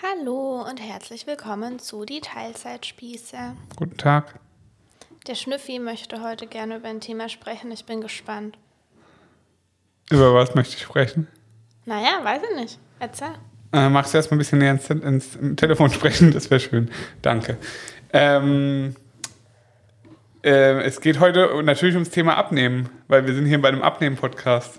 [0.00, 3.36] Hallo und herzlich willkommen zu die Teilzeitspieße.
[3.74, 4.38] Guten Tag.
[5.26, 7.72] Der Schnüffi möchte heute gerne über ein Thema sprechen.
[7.72, 8.56] Ich bin gespannt.
[10.08, 11.26] Über was möchte ich sprechen?
[11.84, 12.78] Naja, weiß ich nicht.
[13.00, 13.34] Erzähl.
[13.72, 16.30] Äh, magst du erst mal ein bisschen näher ins, ins Telefon sprechen?
[16.30, 16.92] Das wäre schön.
[17.20, 17.56] Danke.
[18.12, 18.94] Ähm,
[20.44, 24.78] äh, es geht heute natürlich ums Thema Abnehmen, weil wir sind hier bei einem Abnehmen-Podcast.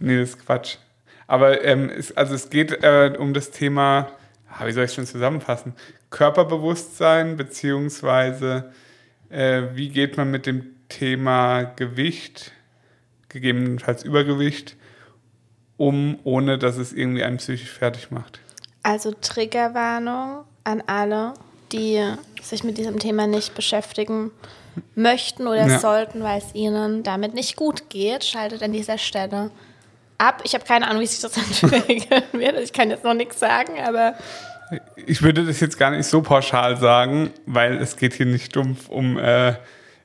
[0.00, 0.78] Nee, das ist Quatsch.
[1.26, 4.10] Aber ähm, es, also es geht äh, um das Thema,
[4.50, 5.74] ah, wie soll ich es schon zusammenfassen?
[6.10, 8.72] Körperbewusstsein, beziehungsweise
[9.30, 12.52] äh, wie geht man mit dem Thema Gewicht,
[13.28, 14.76] gegebenenfalls Übergewicht,
[15.76, 18.40] um, ohne dass es irgendwie einen psychisch fertig macht.
[18.82, 21.34] Also Triggerwarnung an alle,
[21.72, 22.02] die
[22.40, 24.30] sich mit diesem Thema nicht beschäftigen
[24.94, 25.78] möchten oder Ja.
[25.80, 28.24] sollten, weil es ihnen damit nicht gut geht.
[28.24, 29.50] Schaltet an dieser Stelle
[30.18, 30.42] ab.
[30.44, 32.58] Ich habe keine Ahnung, wie sich das entwickeln wird.
[32.60, 34.14] Ich kann jetzt noch nichts sagen, aber
[35.06, 38.88] Ich würde das jetzt gar nicht so pauschal sagen, weil es geht hier nicht dumpf
[38.88, 39.54] um, äh,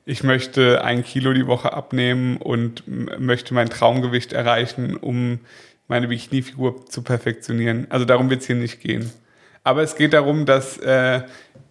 [0.06, 5.40] ich möchte ein Kilo die Woche abnehmen und möchte mein Traumgewicht erreichen, um
[5.88, 7.88] meine Bikini-Figur zu perfektionieren.
[7.90, 9.12] Also darum wird es hier nicht gehen.
[9.64, 11.22] Aber es geht darum, dass äh,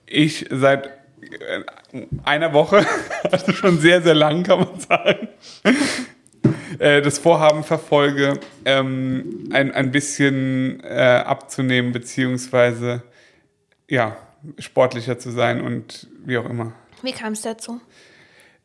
[0.06, 1.62] ich seit äh,
[2.22, 2.86] einer Woche,
[3.30, 5.28] also schon sehr, sehr lang, kann man sagen,
[6.78, 13.02] äh, das Vorhaben verfolge, ähm, ein, ein bisschen äh, abzunehmen, beziehungsweise
[13.88, 14.16] ja,
[14.58, 16.72] sportlicher zu sein und wie auch immer.
[17.02, 17.80] wie kam es dazu?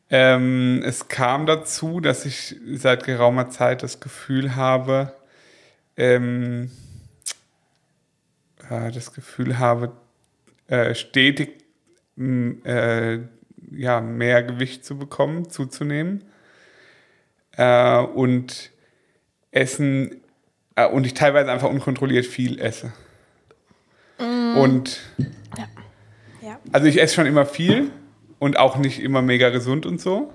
[0.08, 5.12] Ähm, es kam dazu, dass ich seit geraumer Zeit das Gefühl habe,
[5.96, 6.70] ähm,
[8.70, 9.92] äh, das Gefühl habe,
[10.68, 11.64] äh, stetig
[12.16, 13.18] äh,
[13.72, 16.24] ja, mehr Gewicht zu bekommen, zuzunehmen.
[17.56, 18.70] Äh, und
[19.50, 20.20] Essen,
[20.74, 22.92] äh, und ich teilweise einfach unkontrolliert viel esse.
[24.18, 25.00] Und
[26.42, 26.58] Ja.
[26.72, 27.90] also ich esse schon immer viel
[28.38, 30.32] und auch nicht immer mega gesund und so.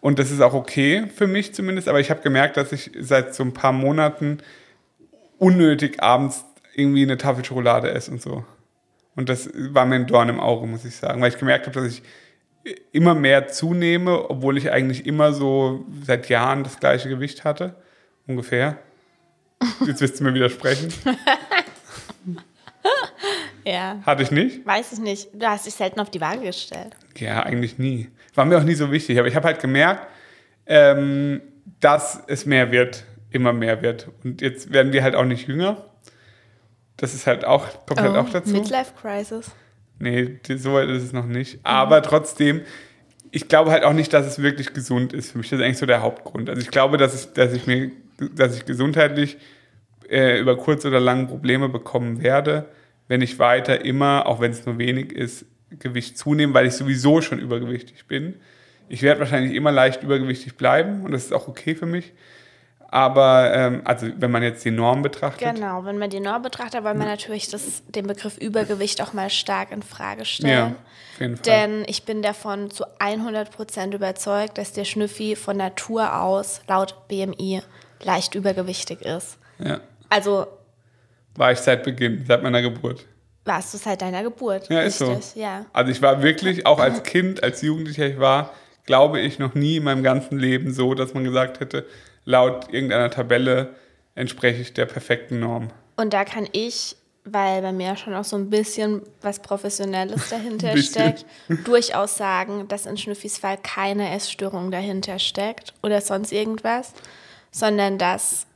[0.00, 1.88] Und das ist auch okay für mich zumindest.
[1.88, 4.38] Aber ich habe gemerkt, dass ich seit so ein paar Monaten
[5.38, 6.44] unnötig abends
[6.74, 8.44] irgendwie eine Tafel Schokolade esse und so.
[9.16, 11.22] Und das war mir ein Dorn im Auge, muss ich sagen.
[11.22, 12.02] Weil ich gemerkt habe, dass ich
[12.92, 17.74] immer mehr zunehme, obwohl ich eigentlich immer so seit Jahren das gleiche Gewicht hatte.
[18.26, 18.78] Ungefähr.
[19.86, 20.92] Jetzt wirst du mir widersprechen.
[23.64, 24.00] Ja.
[24.04, 24.66] Hatte ich nicht?
[24.66, 25.28] Weiß ich nicht.
[25.32, 26.94] Du hast dich selten auf die Waage gestellt.
[27.16, 28.10] Ja, eigentlich nie.
[28.34, 29.18] War mir auch nie so wichtig.
[29.18, 30.06] Aber ich habe halt gemerkt,
[30.66, 31.40] ähm,
[31.80, 34.10] dass es mehr wird, immer mehr wird.
[34.22, 35.84] Und jetzt werden wir halt auch nicht jünger.
[36.96, 38.50] Das ist halt auch, kommt halt auch dazu.
[38.50, 39.50] Oh, Midlife Crisis.
[39.98, 41.60] Nee, so weit ist es noch nicht.
[41.62, 42.62] Aber trotzdem,
[43.30, 45.50] ich glaube halt auch nicht, dass es wirklich gesund ist für mich.
[45.50, 46.50] Das ist eigentlich so der Hauptgrund.
[46.50, 47.90] Also ich glaube, dass ich, dass ich mir,
[48.34, 49.38] dass ich gesundheitlich
[50.08, 52.66] äh, über kurz oder lang Probleme bekommen werde,
[53.08, 55.46] wenn ich weiter immer, auch wenn es nur wenig ist,
[55.78, 58.34] Gewicht zunehme, weil ich sowieso schon übergewichtig bin.
[58.88, 62.12] Ich werde wahrscheinlich immer leicht übergewichtig bleiben und das ist auch okay für mich.
[62.94, 66.84] Aber ähm, also wenn man jetzt die Norm betrachtet, Genau, wenn man die Norm betrachtet,
[66.84, 70.76] wollen wir natürlich das, den Begriff Übergewicht auch mal stark in Frage ja, stellen.
[71.14, 71.42] auf jeden Fall.
[71.44, 77.62] Denn ich bin davon zu 100% überzeugt, dass der Schnüffi von Natur aus laut BMI
[78.00, 79.38] leicht übergewichtig ist.
[79.58, 80.46] ja, Also
[81.34, 83.06] war ich seit Beginn, seit meiner Geburt.
[83.44, 84.70] warst du seit deiner Geburt.
[84.70, 85.10] Ja, ist so.
[85.12, 85.34] richtig?
[85.34, 85.66] Ja.
[85.72, 88.52] Also ich war wirklich, auch als Kind, als Jugendlicher, ich war,
[88.86, 91.86] glaube ich, noch nie in meinem ganzen Leben so, dass man gesagt hätte,
[92.24, 93.74] laut irgendeiner Tabelle
[94.14, 95.70] entspreche ich der perfekten Norm.
[95.96, 100.76] Und da kann ich, weil bei mir schon auch so ein bisschen was Professionelles dahinter
[100.76, 101.24] steckt,
[101.64, 106.92] durchaus sagen, dass in Schnüffis Fall keine Essstörung dahinter steckt oder sonst irgendwas,
[107.50, 108.46] sondern dass,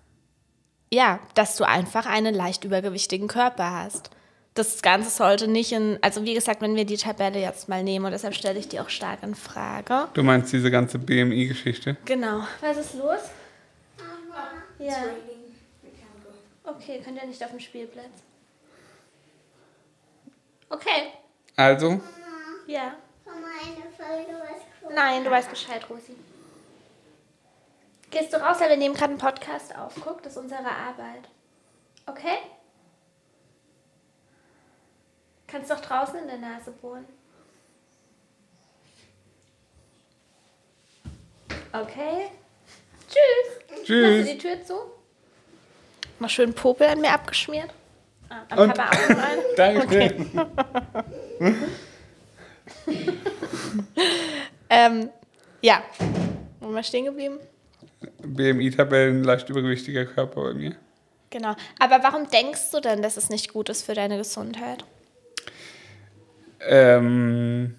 [0.92, 4.10] ja, dass du einfach einen leicht übergewichtigen Körper hast.
[4.54, 8.06] Das Ganze sollte nicht in, also wie gesagt, wenn wir die Tabelle jetzt mal nehmen
[8.06, 10.08] und deshalb stelle ich die auch stark in Frage.
[10.14, 11.96] Du meinst diese ganze BMI-Geschichte?
[12.04, 12.40] Genau.
[12.60, 13.20] Was ist los?
[14.78, 14.86] Ja.
[14.88, 15.56] It's raining.
[15.82, 16.70] We can't go.
[16.70, 18.22] Okay, könnt ihr nicht auf dem Spielplatz?
[20.70, 21.12] Okay.
[21.56, 22.00] Also,
[22.66, 22.96] Ja.
[23.24, 26.14] Mama, eine Folge was Nein, du weißt Bescheid, Rosi.
[28.10, 29.94] Gehst du raus, weil wir nehmen gerade einen Podcast auf.
[30.02, 31.28] Guck, das ist unsere Arbeit.
[32.06, 32.38] Okay?
[35.46, 37.06] Kannst doch draußen in der Nase bohren.
[41.72, 42.30] Okay.
[43.88, 44.18] Tschüss.
[44.18, 44.74] Machst du die Tür zu?
[46.18, 47.70] Mal schön Popel an mir abgeschmiert.
[48.28, 50.26] Ah, am Und- Papa auch noch danke.
[54.70, 55.08] Ähm,
[55.62, 55.82] ja.
[56.60, 57.38] Wo wir stehen geblieben?
[58.22, 60.76] BMI-Tabellen, leicht übergewichtiger Körper bei mir.
[61.30, 61.54] Genau.
[61.78, 64.84] Aber warum denkst du denn, dass es nicht gut ist für deine Gesundheit?
[66.60, 67.76] Ähm,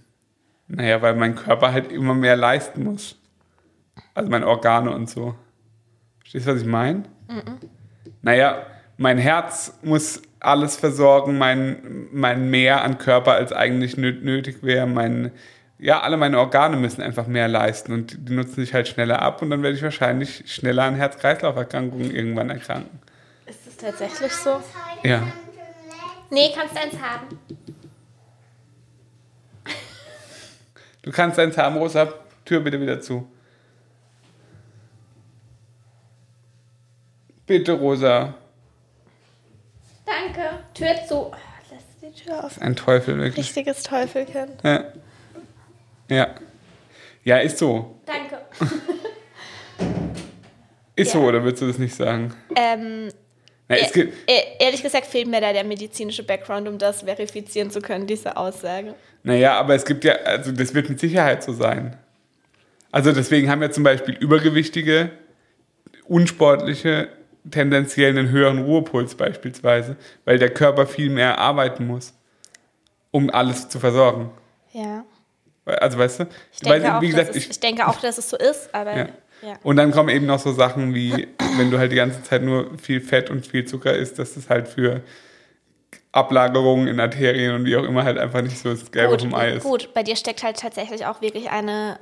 [0.68, 3.16] naja, weil mein Körper halt immer mehr leisten muss.
[4.16, 5.36] Also meine Organe und so.
[6.30, 7.04] Verstehst du, was ich meine?
[8.22, 8.68] Naja,
[8.98, 14.86] mein Herz muss alles versorgen, mein, mein mehr an Körper, als eigentlich nö- nötig wäre.
[14.86, 15.32] Mein,
[15.80, 19.42] ja, alle meine Organe müssen einfach mehr leisten und die nutzen sich halt schneller ab
[19.42, 23.00] und dann werde ich wahrscheinlich schneller an Herz-Kreislauf-Erkrankungen irgendwann erkranken.
[23.48, 24.62] Ist es tatsächlich so?
[25.02, 25.24] Ja.
[26.30, 27.40] Nee, kannst du eins haben.
[31.02, 32.14] Du kannst deinen Zahn, Rosa,
[32.46, 33.28] Tür bitte wieder zu.
[37.50, 38.36] Bitte, Rosa.
[40.06, 40.60] Danke.
[40.76, 41.16] Tür zu.
[41.16, 41.32] Oh,
[41.72, 42.62] lass die Tür auf.
[42.62, 43.38] Ein Teufel, wirklich.
[43.48, 44.52] Richtiges Teufelkind.
[44.64, 44.84] Ja.
[46.12, 46.28] Ja.
[47.24, 48.00] Ja, ist so.
[48.06, 48.38] Danke.
[50.96, 51.20] Ist Ja.
[51.20, 52.36] so, oder würdest du das nicht sagen?
[52.56, 53.10] Ähm,
[53.68, 57.72] Na, es gibt, e- ehrlich gesagt fehlt mir da der medizinische Background, um das verifizieren
[57.72, 58.94] zu können, diese Aussage.
[59.24, 61.98] naja, aber es gibt ja, also das wird mit Sicherheit so sein.
[62.92, 65.10] Also deswegen haben ja zum Beispiel Übergewichtige,
[66.08, 67.10] Unsportliche
[67.50, 69.96] tendenziell einen höheren Ruhepuls beispielsweise,
[70.26, 72.14] weil der Körper viel mehr arbeiten muss,
[73.12, 74.32] um alles zu versorgen.
[74.72, 75.04] Ja.
[75.66, 76.28] Also weißt du?
[76.52, 78.74] Ich denke, Weil, auch, gesagt, dass es, ich, ich denke auch, dass es so ist,
[78.74, 79.08] aber Ja.
[79.42, 79.54] ja.
[79.64, 81.28] Und dann kommen eben noch so Sachen wie,
[81.58, 84.50] wenn du halt die ganze Zeit nur viel Fett und viel Zucker isst, dass das
[84.50, 85.02] halt für
[86.12, 89.36] Ablagerungen in Arterien und wie auch immer halt einfach nicht so das Gelbe Gut, vom
[89.36, 89.64] Ei ist.
[89.64, 92.00] gut, bei dir steckt halt tatsächlich auch wirklich eine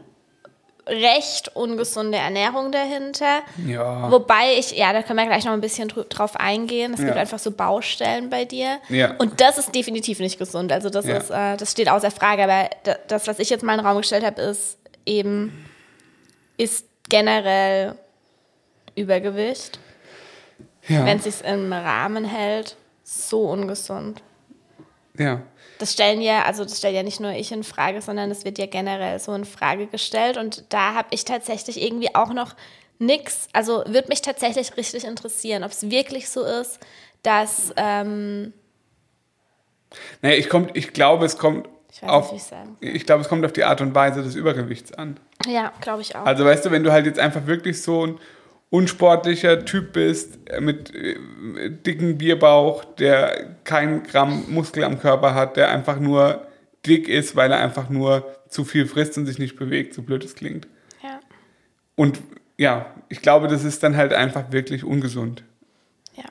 [0.88, 3.42] recht ungesunde Ernährung dahinter.
[3.66, 4.10] Ja.
[4.12, 6.94] Wobei ich, ja, da können wir gleich noch ein bisschen drauf eingehen.
[6.94, 7.22] Es gibt Ja.
[7.22, 8.80] einfach so Baustellen bei dir.
[8.90, 9.16] Ja.
[9.18, 10.72] Und das ist definitiv nicht gesund.
[10.72, 11.18] Also das Ja.
[11.18, 12.44] ist, äh, das steht außer Frage.
[12.44, 15.66] Aber da- das, was ich jetzt mal in den Raum gestellt habe, ist eben,
[16.58, 17.96] ist generell
[18.96, 19.80] Übergewicht,
[20.88, 21.06] ja.
[21.06, 24.22] wenn es sich im Rahmen hält, so ungesund.
[25.18, 25.42] ja.
[25.80, 28.58] Das stellen ja, also das stelle ja nicht nur ich in Frage, sondern es wird
[28.58, 30.38] ja generell so in Frage gestellt.
[30.38, 32.56] Und da habe ich tatsächlich irgendwie auch noch
[33.00, 33.48] nix.
[33.54, 36.80] Also würde mich tatsächlich richtig interessieren, ob es wirklich so ist,
[37.24, 38.54] dass ähm,
[40.22, 43.06] Naja, ich, komm, ich glaube, es kommt Ich weiß auf, nicht, wie ich's sagen ich
[43.06, 45.20] glaube, es kommt auf die Art und Weise des Übergewichts an.
[45.46, 46.26] ja, glaube ich auch.
[46.26, 48.20] Also weißt du, wenn du halt jetzt einfach wirklich so ein
[48.70, 51.16] unsportlicher Typ bist, äh, mit äh,
[51.70, 56.46] dicken Bierbauch, der kein Gramm Muskel am Körper hat, der einfach nur
[56.86, 60.24] dick ist, weil er einfach nur zu viel frisst und sich nicht bewegt, so blöd
[60.24, 60.68] es klingt.
[61.04, 61.20] ja,
[61.96, 62.22] Und
[62.58, 65.44] ja, ich glaube, das ist dann halt einfach wirklich ungesund.
[66.16, 66.26] ja,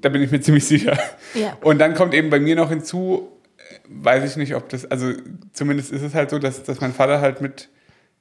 [0.00, 0.98] Da bin ich mir ziemlich sicher.
[1.34, 1.56] Ja.
[1.62, 5.12] Und dann kommt eben bei mir noch hinzu, äh, weiß ich nicht, ob das, also
[5.52, 7.68] zumindest ist es halt so, dass, dass mein Vater halt mit,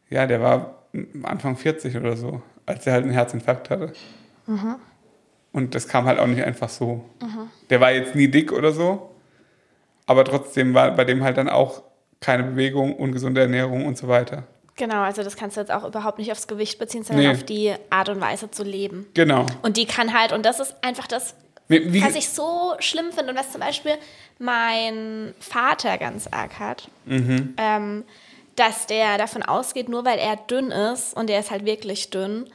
[0.09, 3.93] ja, der war am Anfang 40 oder so, als er halt einen Herzinfarkt hatte.
[4.47, 4.75] Mhm.
[5.53, 7.03] Und das kam halt auch nicht einfach so.
[7.69, 9.09] Der war jetzt nie dick oder so,
[10.05, 11.83] aber trotzdem war bei dem halt dann auch
[12.21, 14.43] keine Bewegung, ungesunde Ernährung und so weiter.
[14.77, 15.01] genau.
[15.01, 17.31] Also das kannst du jetzt auch überhaupt nicht aufs Gewicht beziehen, sondern Nee.
[17.33, 19.05] auf die Art und Weise zu leben.
[19.13, 19.45] Genau.
[19.61, 21.35] Und die kann halt, und das ist einfach das,
[21.67, 23.93] Wie, wie, was ich so schlimm finde und was zum Beispiel
[24.39, 27.53] mein Vater ganz arg hat, Mhm.
[27.57, 28.03] ähm,
[28.55, 32.49] dass der davon ausgeht, nur weil er dünn ist und er ist halt wirklich dünn,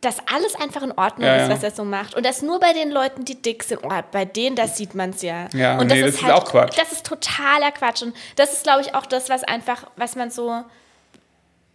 [0.00, 1.54] dass alles einfach in Ordnung Ja, ist, ja.
[1.54, 2.14] was er so macht.
[2.14, 3.80] Und das nur bei den Leuten, die dick sind.
[3.82, 5.48] Oh, bei denen, das sieht man es ja.
[5.52, 6.78] Ja, und nee, das ist auch Quatsch.
[6.78, 8.02] Das ist totaler Quatsch.
[8.02, 10.62] Und das ist, glaube ich, auch das, was einfach, was man so,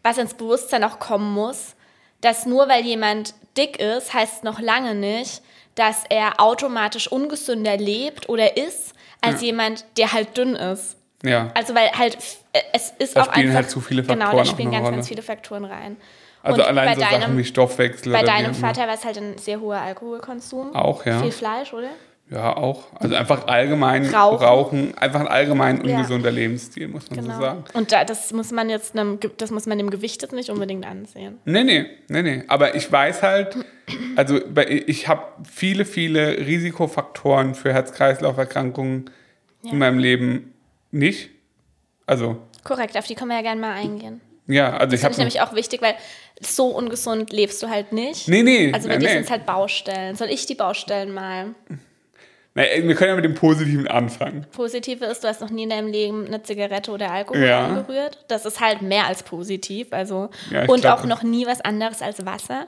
[0.01, 1.75] was ins Bewusstsein auch kommen muss,
[2.21, 5.43] dass nur weil jemand dick ist, heißt noch lange nicht,
[5.75, 10.97] dass er automatisch ungesünder lebt oder ist, als jemand, der halt dünn ist.
[11.25, 11.51] Ja.
[11.53, 12.17] Also weil halt
[12.53, 14.71] äh, es ist Da auch spielen einfach halt zu viele genau, Faktoren da auch spielen
[14.71, 14.95] ganz Rolle.
[14.95, 15.97] ganz viele Faktoren rein.
[16.43, 18.13] Also Und allein bei so deinem, Sachen wie Stoffwechsel.
[18.13, 18.53] bei deinem.
[18.53, 20.75] Vater war es halt ein sehr hoher Alkoholkonsum.
[20.75, 21.19] Auch, ja.
[21.21, 21.89] Viel Fleisch, oder?
[22.29, 22.85] Ja, auch.
[22.99, 24.43] Also einfach allgemein Rauchen.
[24.43, 25.97] rauchen, einfach ein allgemein Ja.
[25.97, 27.63] ungesunder Lebensstil, muss man so sagen.
[27.73, 30.87] Und da, das muss man jetzt einem, das muss man dem Gewicht jetzt nicht unbedingt
[30.87, 31.37] ansehen.
[31.45, 32.43] Nee, nee, nee, nee.
[32.47, 33.57] Aber ich weiß halt,
[34.15, 39.11] also ich habe viele, viele Risikofaktoren für Herz-Kreislauf-Erkrankungen
[39.61, 39.71] Ja.
[39.71, 40.51] in meinem Leben
[40.95, 41.29] nicht.
[42.07, 44.21] Also, Korrekt, auf die können wir ja gerne mal eingehen.
[44.47, 45.11] ja, also ich Das finde habe.
[45.13, 45.95] ich nämlich auch wichtig, weil
[46.41, 48.27] so ungesund lebst du halt nicht.
[48.27, 48.71] Nee, nee.
[48.73, 49.13] Also bei nee, dir nee.
[49.13, 50.15] sind es halt Baustellen.
[50.15, 51.55] Soll ich die Baustellen mal?
[52.57, 54.45] Nee, wir können ja mit dem Positiven anfangen.
[54.51, 57.65] Positive ist, du hast noch nie in deinem Leben eine Zigarette oder Alkohol Ja.
[57.67, 58.23] angerührt.
[58.29, 59.87] Das ist halt mehr als positiv.
[59.91, 62.65] Also Ja, ich und glaub- auch noch nie was anderes als Wasser.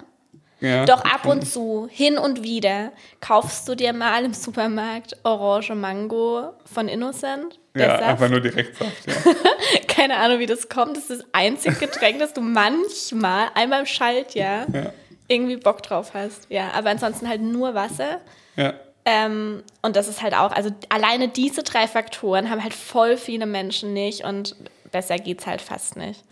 [0.60, 0.86] Ja.
[0.86, 6.54] Doch ab und zu, hin und wieder, kaufst du dir mal im Supermarkt Orange Mango
[6.66, 7.60] von Innocent.
[7.76, 8.04] Ja, Saft.
[8.04, 9.14] einfach nur Direktsaft, ja.
[9.88, 10.98] Keine Ahnung, wie das kommt.
[10.98, 14.94] Das ist das einzige Getränk, das du manchmal, einmal im Schaltjahr, ja.
[15.28, 16.48] irgendwie Bock drauf hast.
[16.50, 18.22] Ja, aber ansonsten halt nur Wasser.
[18.56, 18.74] Ja.
[19.06, 23.46] Ähm, und das ist halt auch, also alleine diese drei Faktoren haben halt voll viele
[23.46, 24.56] Menschen nicht und
[24.92, 26.24] besser geht's halt fast nicht.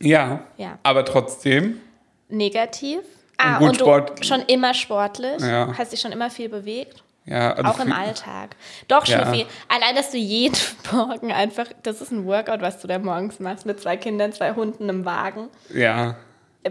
[0.00, 0.44] Ja.
[0.56, 0.78] Ja.
[0.82, 1.80] Aber trotzdem.
[2.28, 3.00] Negativ.
[3.42, 5.72] Ah, gut, und du Sport- schon immer sportlich, Ja.
[5.76, 7.02] hast dich schon immer viel bewegt.
[7.26, 8.56] Ja, also Auch im Alltag.
[8.88, 9.22] Doch, Ja.
[9.26, 9.46] Schnüffi.
[9.68, 10.56] Allein, dass du jeden
[10.92, 14.52] Morgen einfach, das ist ein Workout, was du da morgens machst, mit zwei Kindern, zwei
[14.54, 15.48] Hunden im Wagen.
[15.72, 16.16] Ja.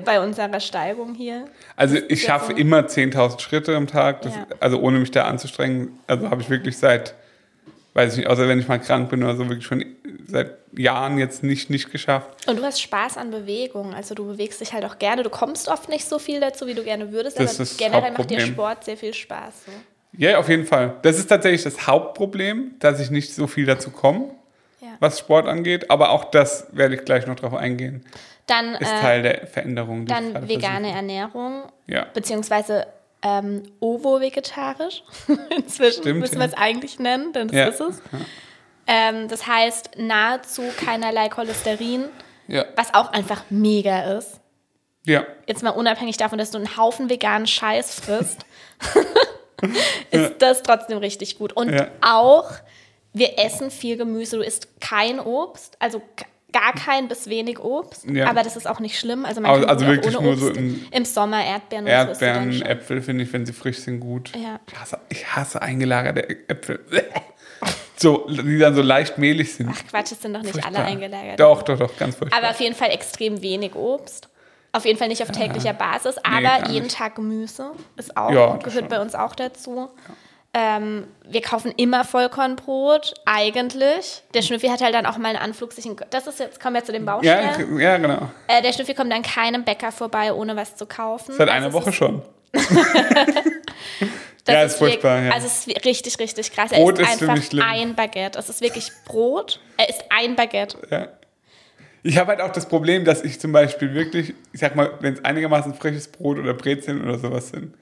[0.05, 1.45] Bei unserer Steigung hier.
[1.75, 2.57] Also ich schaffe so.
[2.57, 4.45] immer 10.000 Schritte am Tag, das, Ja.
[4.59, 5.97] also ohne mich da anzustrengen.
[6.07, 7.15] Also habe ich wirklich seit,
[7.93, 9.83] weiß ich nicht, außer wenn ich mal krank bin oder so, wirklich schon
[10.29, 12.47] seit Jahren jetzt nicht, nicht geschafft.
[12.47, 13.93] Und du hast Spaß an Bewegung.
[13.93, 15.23] Also du bewegst dich halt auch gerne.
[15.23, 18.11] Du kommst oft nicht so viel dazu, wie du gerne würdest, Das aber ist generell
[18.11, 18.39] macht dir.
[18.41, 19.65] Sport sehr viel Spaß.
[19.65, 19.71] So.
[20.13, 20.95] Ja, auf jeden Fall.
[21.01, 24.31] Das ist tatsächlich das Hauptproblem, dass ich nicht so viel dazu komme,
[24.81, 24.89] Ja.
[24.99, 25.89] was Sport angeht.
[25.91, 28.03] Aber auch das werde ich gleich noch drauf eingehen.
[28.47, 30.05] Dann, Ist äh, Teil der Veränderung.
[30.05, 31.73] Die dann vegane Ernährung, versuche.
[31.87, 32.05] Ja.
[32.13, 32.87] beziehungsweise
[33.21, 35.03] ähm, ovo-vegetarisch.
[35.55, 36.39] Inzwischen Stimmt, müssen ja.
[36.41, 37.65] wir es eigentlich nennen, denn das Ja.
[37.67, 38.01] ist es.
[38.91, 42.05] Ähm, das heißt nahezu keinerlei Cholesterin,
[42.47, 42.65] Ja.
[42.75, 44.39] was auch einfach mega ist.
[45.05, 45.25] Ja.
[45.47, 48.45] Jetzt mal unabhängig davon, dass du einen Haufen veganen Scheiß frisst,
[50.11, 51.53] ist das trotzdem richtig gut.
[51.53, 51.87] Und Ja.
[52.01, 52.51] auch,
[53.13, 54.37] wir essen viel Gemüse.
[54.37, 56.01] Du isst kein Obst, also
[56.51, 58.05] gar kein bis wenig Obst.
[58.09, 58.27] Ja.
[58.29, 59.23] Aber das ist auch nicht schlimm.
[59.25, 60.45] Also man Also- also wirklich ohne nur Obst.
[60.45, 62.65] so im- Im Sommer Erdbeeren und so Erdbeeren, schon.
[62.67, 64.31] Äpfel finde ich, wenn sie frisch sind, gut.
[64.35, 64.59] Ja.
[64.67, 66.79] Ich, hasse, ich hasse eingelagerte Äpfel.
[67.99, 69.69] So, die dann so leicht mehlig sind.
[69.73, 70.85] Ach Quatsch, es sind doch nicht alle Furchtbar.
[70.85, 71.39] eingelagert.
[71.39, 72.37] Doch, doch, doch, ganz furchtbar.
[72.39, 74.29] Aber auf jeden Fall extrem wenig Obst.
[74.71, 76.95] Auf jeden Fall nicht auf täglicher Basis, aber gar jeden nicht.
[76.95, 78.87] Tag Gemüse ist auch, Ja, gehört schon.
[78.87, 79.89] bei uns auch dazu.
[80.53, 84.23] Ähm, wir kaufen immer Vollkornbrot, eigentlich.
[84.33, 86.83] Der Schnüffi hat halt dann auch mal einen Anflug sich Das ist jetzt, kommen wir
[86.83, 87.79] zu den ja, Baustellen.
[87.79, 88.29] ja, genau.
[88.47, 91.33] Äh, der Schnüffi kommt dann keinem Bäcker vorbei, ohne was zu kaufen.
[91.35, 92.21] Seit Also einer Woche schon.
[94.49, 95.31] Das Ja, ist furchtbar, wirk- ja.
[95.33, 96.71] Also es ist richtig, richtig krass.
[96.71, 98.37] Brot er ist ist für mich einfach ein Baguette.
[98.39, 99.59] Es ist wirklich Brot.
[99.77, 100.77] Er ist ein Baguette.
[100.89, 101.07] Ja.
[102.03, 105.15] Ich habe halt auch das Problem, dass ich zum Beispiel wirklich, ich sag mal, wenn
[105.15, 107.73] es einigermaßen frisches Brot oder Brezeln oder sowas sind,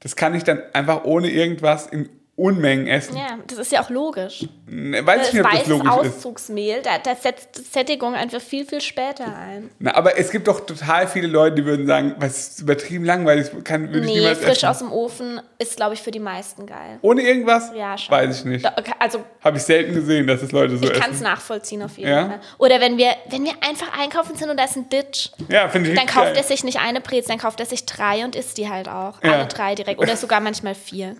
[0.00, 2.08] das kann ich dann einfach ohne irgendwas in
[2.40, 3.16] Unmengen essen.
[3.16, 4.46] Ja, das ist ja auch logisch.
[4.66, 5.98] Ne, Weiß ich nicht, ob das logisch ist.
[6.16, 9.70] Auszugsmehl, da, da setzt die Sättigung einfach viel, viel später ein.
[9.78, 13.48] Na, aber es gibt doch total viele Leute, die würden sagen, was ist übertrieben langweilig,
[13.64, 14.66] kann, würde ich Nee, niemals frisch essen.
[14.68, 16.98] aus dem Ofen ist, glaube ich, für die meisten geil.
[17.02, 17.72] Ohne irgendwas?
[17.76, 18.14] Ja, schon.
[18.14, 18.64] Weiß ich nicht.
[18.64, 21.24] Da, okay, also, Habe ich selten gesehen, dass es Leute so ich kann es essen.
[21.24, 22.26] nachvollziehen auf jeden Ja?
[22.28, 22.40] Fall.
[22.58, 25.90] Oder wenn wir, wenn wir einfach einkaufen sind und da ist ein Ditch, Ja, finde
[25.90, 26.36] ich dann kauft geil.
[26.36, 29.22] er sich nicht eine Brezel, dann kauft er sich drei und isst die halt auch.
[29.22, 29.32] Ja.
[29.34, 30.00] Alle drei direkt.
[30.00, 31.16] Oder sogar manchmal vier.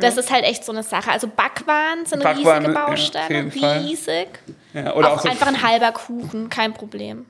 [0.00, 1.10] Das ist halt echt so eine Sache.
[1.10, 4.28] Also Backwaren sind Backwaren, riesige Bausteine, riesig.
[4.72, 7.26] Ja, oder auch, auch so, einfach ein halber Kuchen, kein Problem.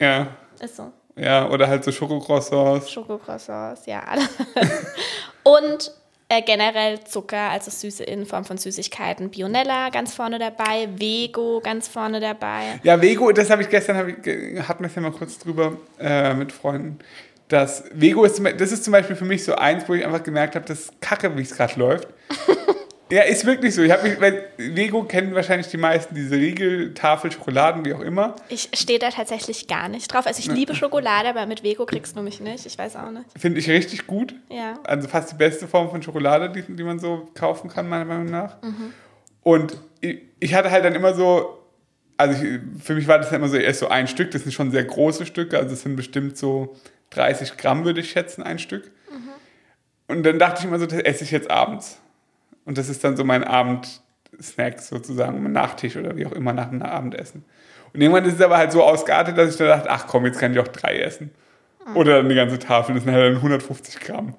[0.00, 0.28] ja,
[0.60, 0.92] Ist so.
[1.16, 2.90] ja, oder halt so Schokocroissants.
[2.90, 4.02] Schokocroissants, ja.
[5.42, 5.92] und
[6.32, 9.28] äh, generell Zucker, also Süße in Form von Süßigkeiten.
[9.28, 12.80] Bionella ganz vorne dabei, Vego ganz vorne dabei.
[12.82, 14.16] Ja, Vego, das habe ich gestern, hab ich,
[14.66, 16.98] hatten wir es ja mal kurz drüber äh, mit Freunden.
[17.52, 20.54] Das Vego ist, das ist zum Beispiel für mich so eins, wo ich einfach gemerkt
[20.54, 22.08] habe, das ist kacke, wie es gerade läuft.
[23.10, 23.82] ja, ist wirklich so.
[23.82, 28.00] Ich habe mich, weil Vego kennen wahrscheinlich die meisten diese Riegel, Tafel, Schokoladen, wie auch
[28.00, 28.36] immer.
[28.48, 30.26] Ich stehe da tatsächlich gar nicht drauf.
[30.26, 32.64] Also ich liebe Schokolade, aber mit Vego kriegst du mich nicht.
[32.64, 33.26] Ich weiß auch nicht.
[33.38, 34.34] Finde ich richtig gut.
[34.48, 34.78] Ja.
[34.84, 38.30] Also fast die beste Form von Schokolade, die, die man so kaufen kann, meiner Meinung
[38.30, 38.62] nach.
[38.62, 38.94] Mhm.
[39.42, 41.58] Und ich, ich hatte halt dann immer so,
[42.16, 44.70] also ich, für mich war das immer so erst so ein Stück, das sind schon
[44.70, 46.74] sehr große Stücke, also es sind bestimmt so
[47.14, 48.90] 30 Gramm, würde ich schätzen, ein Stück.
[49.10, 49.28] Mhm.
[50.08, 52.00] Und dann dachte ich immer so, das esse ich jetzt abends.
[52.64, 56.70] Und das ist dann so mein Abendsnack sozusagen, mein Nachtisch oder wie auch immer nach
[56.70, 57.44] dem Abendessen.
[57.92, 60.38] Und irgendwann ist es aber halt so ausgeartet, dass ich dann dachte, ach komm, jetzt
[60.38, 61.30] kann ich auch drei essen.
[61.94, 64.34] Oder dann die ganze Tafel, das sind halt dann 150 Gramm.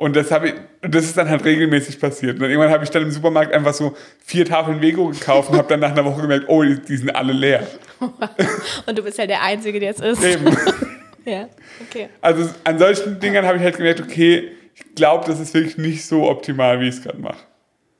[0.00, 2.34] Und das, habe ich, das ist dann halt regelmäßig passiert.
[2.34, 5.58] Und dann irgendwann habe ich dann im Supermarkt einfach so vier Tafeln Vego gekauft und
[5.58, 7.66] habe dann nach einer Woche gemerkt, oh, die, die sind alle leer.
[8.86, 10.22] Und du bist ja der Einzige, der es ist.
[10.22, 10.44] Eben.
[11.28, 11.48] Ja,
[11.88, 12.08] okay.
[12.20, 16.04] Also an solchen Dingern habe ich halt gemerkt, okay, ich glaube, das ist wirklich nicht
[16.06, 17.38] so optimal, wie ich es gerade mache.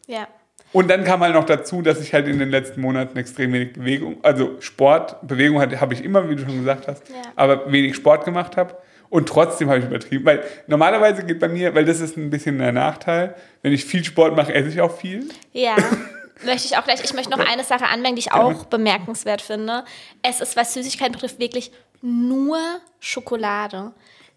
[0.07, 0.27] Ja.
[0.73, 3.73] Und dann kam halt noch dazu, dass ich halt in den letzten Monaten extrem wenig
[3.73, 7.17] Bewegung, also Sport, Bewegung hatte- habe ich immer, wie du schon gesagt hast, Ja.
[7.37, 8.77] aber wenig Sport gemacht habe.
[9.11, 12.59] Und trotzdem habe ich übertrieben, weil normalerweise geht bei mir, weil das ist ein bisschen
[12.59, 15.29] der Nachteil, wenn ich viel Sport mache, esse ich auch viel.
[15.53, 15.75] Ja.
[16.45, 17.03] Möchte ich auch gleich.
[17.03, 19.85] Ich möchte noch eine Sache anmerken, die ich auch bemerkenswert finde.
[20.23, 22.59] Es ist, was Süßigkeiten betrifft, wirklich nur
[23.01, 23.93] Schokolade.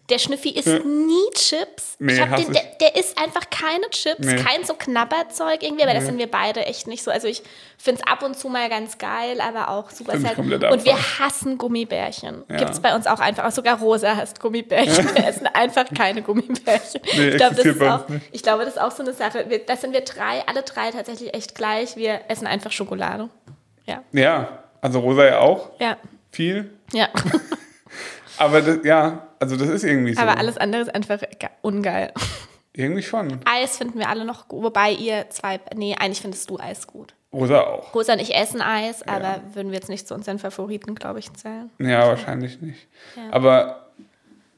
[0.08, 1.96] Der Schnüffi isst nie Chips.
[2.00, 4.42] Nee, ich hab hass den, der, der isst einfach keine Chips, Nee.
[4.42, 7.10] kein so Knabberzeug irgendwie, aber das sind wir beide echt nicht so.
[7.10, 7.42] Also ich
[7.78, 11.56] finde es ab und zu mal ganz geil, aber auch super komplett Und wir hassen
[11.56, 12.42] Gummibärchen.
[12.50, 12.56] Ja.
[12.56, 13.44] Gibt es bei uns auch einfach.
[13.44, 15.14] Auch sogar Rosa hasst Gummibärchen.
[15.14, 17.00] Wir essen einfach keine Gummibärchen.
[17.16, 19.46] Nee, ich, glaube, das ist auch, ich glaube, das ist auch so eine Sache.
[19.48, 21.96] Wir, das sind wir drei, alle drei tatsächlich echt gleich.
[21.96, 23.30] Wir essen einfach Schokolade.
[23.86, 24.02] Ja.
[24.12, 25.96] Ja, also Rosa ja auch Ja.
[26.32, 26.70] Viel.
[26.92, 27.08] Ja.
[28.38, 30.20] Aber das, ja, also das ist irgendwie so.
[30.20, 32.12] Aber alles andere ist einfach ge- ungeil.
[32.72, 33.40] Irgendwie schon.
[33.44, 34.64] Eis finden wir alle noch gut.
[34.64, 35.60] Wobei ihr zwei.
[35.76, 37.14] Nee, eigentlich findest du Eis gut.
[37.32, 37.94] Rosa auch.
[37.94, 41.32] Rosa und ich essen Eis, aber würden wir jetzt nicht zu unseren Favoriten, glaube ich,
[41.34, 41.70] zählen.
[41.78, 42.86] Ja, wahrscheinlich nicht.
[43.30, 43.86] Aber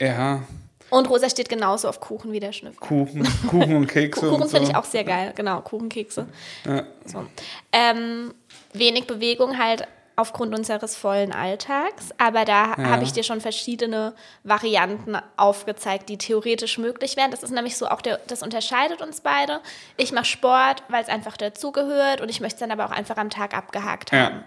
[0.00, 0.42] ja,
[0.90, 2.78] Und Rosa steht genauso auf Kuchen wie der Schnüffel.
[2.80, 4.20] Kuchen, Kuchen und Kekse.
[4.28, 4.56] Kuchen und so.
[4.56, 6.26] finde ich auch sehr geil, genau, Kuchenkekse.
[6.66, 6.82] Ja.
[7.06, 7.24] So.
[7.72, 8.34] Ähm,
[8.72, 12.90] wenig Bewegung halt aufgrund unseres vollen Alltags, aber da Ja.
[12.90, 17.30] habe ich dir schon verschiedene Varianten aufgezeigt, die theoretisch möglich wären.
[17.30, 19.60] Das ist nämlich so auch der, das unterscheidet uns beide.
[19.96, 23.16] Ich mache Sport, weil es einfach dazugehört und ich möchte es dann aber auch einfach
[23.16, 24.36] am Tag abgehakt haben.
[24.36, 24.42] Ja.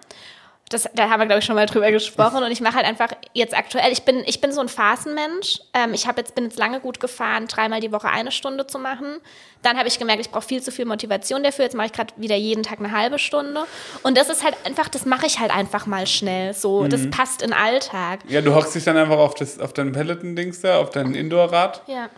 [0.69, 2.43] Das, da haben wir, glaube ich, schon mal drüber gesprochen.
[2.43, 5.59] Und ich mache halt einfach jetzt aktuell, ich bin, ich bin so ein Phasenmensch.
[5.73, 9.19] Ähm, ich jetzt, bin jetzt lange gut gefahren, dreimal die Woche eine Stunde zu machen.
[9.63, 11.63] Dann habe ich gemerkt, ich brauche viel zu viel Motivation dafür.
[11.65, 13.63] Jetzt mache ich gerade wieder jeden Tag eine halbe Stunde.
[14.03, 16.53] Und das ist halt einfach, das mache ich halt einfach mal schnell.
[16.53, 16.89] So, Mhm.
[16.89, 18.19] das passt in den Alltag.
[18.27, 21.81] ja, du hockst dich dann einfach auf, das, auf dein Peloton-Dings da, auf dein Indoor-Rad
[21.87, 22.09] Ja.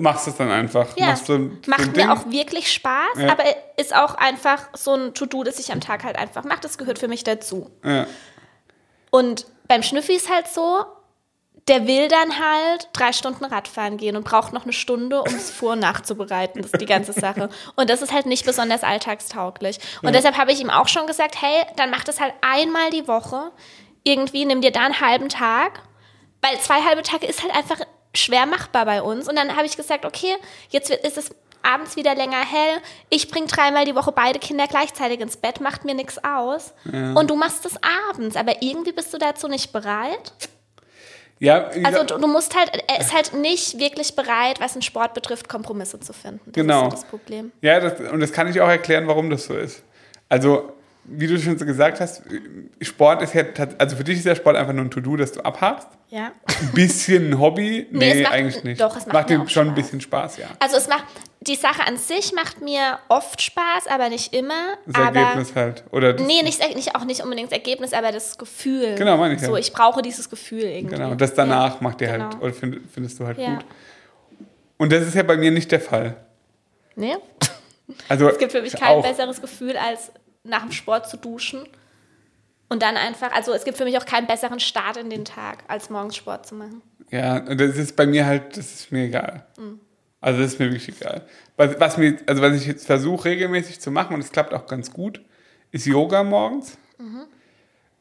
[0.00, 0.96] Machst es dann einfach.
[0.96, 2.08] Ja, Machst so macht mir Ding.
[2.10, 3.32] auch wirklich Spaß, Ja.
[3.32, 3.44] aber
[3.76, 6.60] ist auch einfach so ein To-Do, das ich am Tag halt einfach mache.
[6.62, 7.70] Das gehört für mich dazu.
[7.84, 8.06] Ja.
[9.10, 10.84] Und beim Schnüffi ist halt so,
[11.68, 15.50] der will dann halt drei Stunden Radfahren gehen und braucht noch eine Stunde, um es
[15.50, 16.62] vor- und nachzubereiten.
[16.62, 17.48] Das ist die ganze Sache.
[17.76, 19.78] Und das ist halt nicht besonders alltagstauglich.
[20.02, 23.06] Und deshalb habe ich ihm auch schon gesagt, hey, dann mach das halt einmal die
[23.06, 23.52] Woche.
[24.02, 25.82] Irgendwie nimm dir da einen halben Tag.
[26.42, 27.80] Weil zwei halbe Tage ist halt einfach
[28.14, 29.28] schwer machbar bei uns.
[29.28, 30.34] Und dann habe ich gesagt, okay,
[30.70, 31.30] jetzt ist es
[31.62, 32.78] abends wieder länger hell.
[33.10, 36.72] Ich bringe dreimal die Woche beide Kinder gleichzeitig ins Bett, macht mir nichts aus.
[36.84, 37.74] Und du machst es
[38.10, 38.36] abends.
[38.36, 40.32] Aber irgendwie bist du dazu nicht bereit.
[41.38, 45.14] Ja, Also du, du musst halt, er ist halt nicht wirklich bereit, was den Sport
[45.14, 46.40] betrifft, Kompromisse zu finden.
[46.46, 46.88] Das Genau.
[46.88, 47.50] ist das Problem.
[47.62, 49.82] Ja, das, und das kann ich auch erklären, warum das so ist.
[50.28, 50.72] Also,
[51.12, 52.22] wie du schon so gesagt hast,
[52.80, 53.42] Sport ist ja,
[53.78, 55.88] also für dich ist der Sport einfach nur ein To-Do, das du abhakst.
[56.08, 56.32] Ja.
[56.46, 57.86] Ein bisschen ein Hobby?
[57.90, 58.80] Nee, Nee, macht- eigentlich nicht.
[58.80, 59.82] doch, es macht mir dir auch schon ein Spaß.
[59.84, 60.46] bisschen Spaß, ja.
[60.58, 61.04] Also es macht,
[61.40, 64.76] die Sache an sich macht mir oft Spaß, aber nicht immer.
[64.86, 65.84] Das aber Ergebnis halt.
[65.92, 68.94] Oder Nee, nicht, nicht, auch nicht unbedingt das Ergebnis, aber das Gefühl.
[68.96, 69.46] Genau, meine ich ja.
[69.48, 70.96] So, ich brauche dieses Gefühl irgendwie.
[70.96, 72.42] Genau, das danach Ja, macht dir halt, genau.
[72.44, 73.54] oder find, findest du halt Ja.
[73.56, 73.64] gut.
[74.78, 76.16] Und das ist ja bei mir nicht der Fall.
[76.96, 77.16] Nee?
[78.08, 80.12] Also, Es gibt für mich kein auch, besseres Gefühl, als
[80.44, 81.66] nach dem Sport zu duschen.
[82.68, 85.64] Und dann einfach, also es gibt für mich auch keinen besseren Start in den Tag,
[85.66, 86.82] als morgens Sport zu machen.
[87.10, 89.44] Ja, das ist bei mir halt, das ist mir egal.
[89.58, 89.80] Mhm.
[90.20, 91.26] Also das ist mir wirklich egal.
[91.56, 94.66] Was, was, mir, also was ich jetzt versuche regelmäßig zu machen, und es klappt auch
[94.66, 95.20] ganz gut,
[95.72, 96.78] ist Yoga morgens.
[96.98, 97.24] Mhm.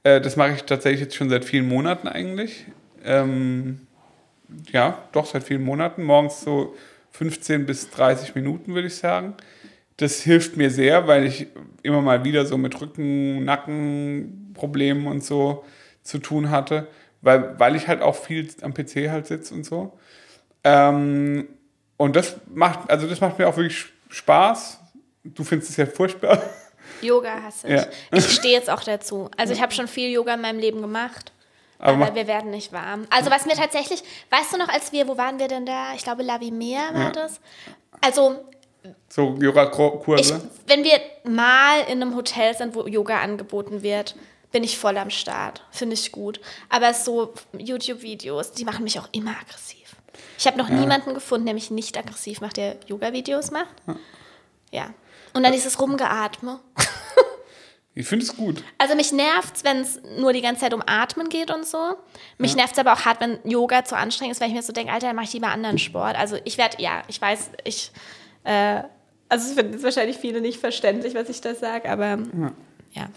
[0.04, 2.65] Äh, das mache ich tatsächlich jetzt schon seit vielen Monaten eigentlich.
[3.04, 3.88] Ähm,
[4.71, 6.04] ja, doch seit vielen Monaten.
[6.04, 6.75] Morgens so
[7.12, 9.36] 15 bis 30 Minuten, würde ich sagen.
[9.99, 11.47] Das hilft mir sehr, weil ich
[11.83, 15.65] immer mal wieder so mit Rücken, Nackenproblemen und so
[16.03, 16.88] zu tun hatte,
[17.21, 19.97] weil, weil ich halt auch viel am PC halt sitze und so.
[20.63, 21.47] Ähm,
[21.97, 24.79] und das macht, also das macht mir auch wirklich Spaß.
[25.23, 26.41] Du findest es ja furchtbar.
[27.01, 27.73] Yoga hasse ich.
[27.73, 27.88] Ja.
[28.12, 29.29] Ich stehe jetzt auch dazu.
[29.38, 31.33] Also ich habe schon viel Yoga in meinem Leben gemacht.
[31.77, 33.05] Aber Aber, wir werden nicht warm.
[33.09, 35.93] Also was mir tatsächlich, weißt du noch, als wir, wo waren wir denn da?
[35.95, 37.12] Ich glaube, La Vimea war Ja.
[37.12, 37.39] das.
[38.01, 38.38] Also
[39.09, 40.41] So Yoga-Kurse.
[40.67, 44.15] wenn wir mal in einem Hotel sind, wo Yoga angeboten wird,
[44.51, 45.63] bin ich voll am Start.
[45.71, 46.39] Finde ich gut.
[46.69, 49.95] Aber so YouTube-Videos, die machen mich auch immer aggressiv.
[50.37, 53.75] Ich habe noch niemanden gefunden, der mich nicht aggressiv macht, der Yoga-Videos macht.
[54.71, 54.93] Ja.
[55.33, 56.59] Und dann dieses Rumgeatme.
[57.95, 58.63] Ich finde es gut.
[58.77, 61.97] Also mich nervt's, wenn es nur die ganze Zeit um Atmen geht und so.
[62.37, 64.93] Mich nervt's aber auch hart, wenn Yoga zu anstrengend ist, weil ich mir so denke,
[64.93, 66.15] Alter, dann mache ich lieber anderen Sport.
[66.15, 67.91] Also ich werde, ja, ich weiß, ich,
[68.43, 68.84] äh,
[69.30, 72.17] also es finden wahrscheinlich viele nicht verständlich, was ich da sage, aber
[72.91, 73.10] ja.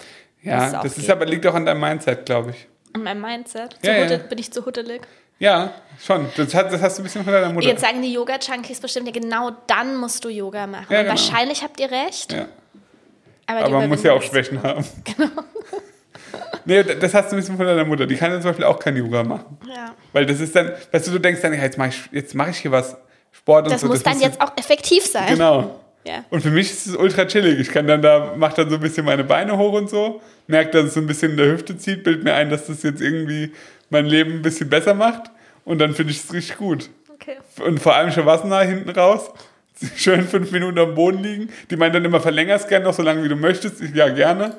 [0.43, 2.69] Ja, es auch das ist aber liegt auch an deinem Mindset, glaube ich.
[2.95, 3.77] Und mein Mindset.
[3.83, 4.17] Ja, ja.
[4.19, 5.01] Bin ich zu huttelig?
[5.39, 6.29] Ja, schon.
[6.37, 7.67] Das, hat, das hast du ein bisschen von deiner Mutter.
[7.67, 10.87] Jetzt sagen die Yoga-Junkies bestimmt, ja, genau dann musst du Yoga machen.
[10.91, 11.11] Ja, genau.
[11.11, 12.33] wahrscheinlich habt ihr recht.
[12.33, 12.47] ja.
[13.47, 14.85] Aber, Aber man muss ja auch Schwächen haben.
[15.05, 15.31] Genau.
[16.65, 18.07] nee, das hast du ein bisschen von deiner Mutter.
[18.07, 19.59] Die kann ja zum Beispiel auch kein Yoga machen.
[19.61, 19.77] das.
[19.77, 19.95] Ja.
[20.13, 22.49] Weil das ist dann, weißt du, du denkst dann, ja, jetzt mache ich, jetzt mach
[22.49, 22.97] ich hier was,
[23.43, 23.89] Sport und Das so.
[23.89, 25.27] muss dann muss jetzt auch effektiv sein.
[25.29, 25.81] Genau.
[26.05, 26.25] Ja.
[26.31, 27.61] Und für mich ist es ultra chillig.
[27.61, 30.71] Ich kann dann da, mach dann so ein bisschen meine Beine hoch und so, merke,
[30.73, 33.01] dass es so ein bisschen in der Hüfte zieht, bild mir ein, dass das jetzt
[33.01, 33.53] irgendwie
[33.91, 35.31] mein Leben ein bisschen besser macht.
[35.65, 36.91] und dann finde ich es richtig gut.
[37.15, 37.37] Okay.
[37.65, 39.31] Und vor allem Shavasana hinten raus.
[39.97, 41.51] Schön fünf Minuten am Boden liegen.
[41.71, 43.81] Die meinen dann immer, verlängerst gerne noch so lange, wie du möchtest.
[43.81, 44.57] Ich, ja, gerne.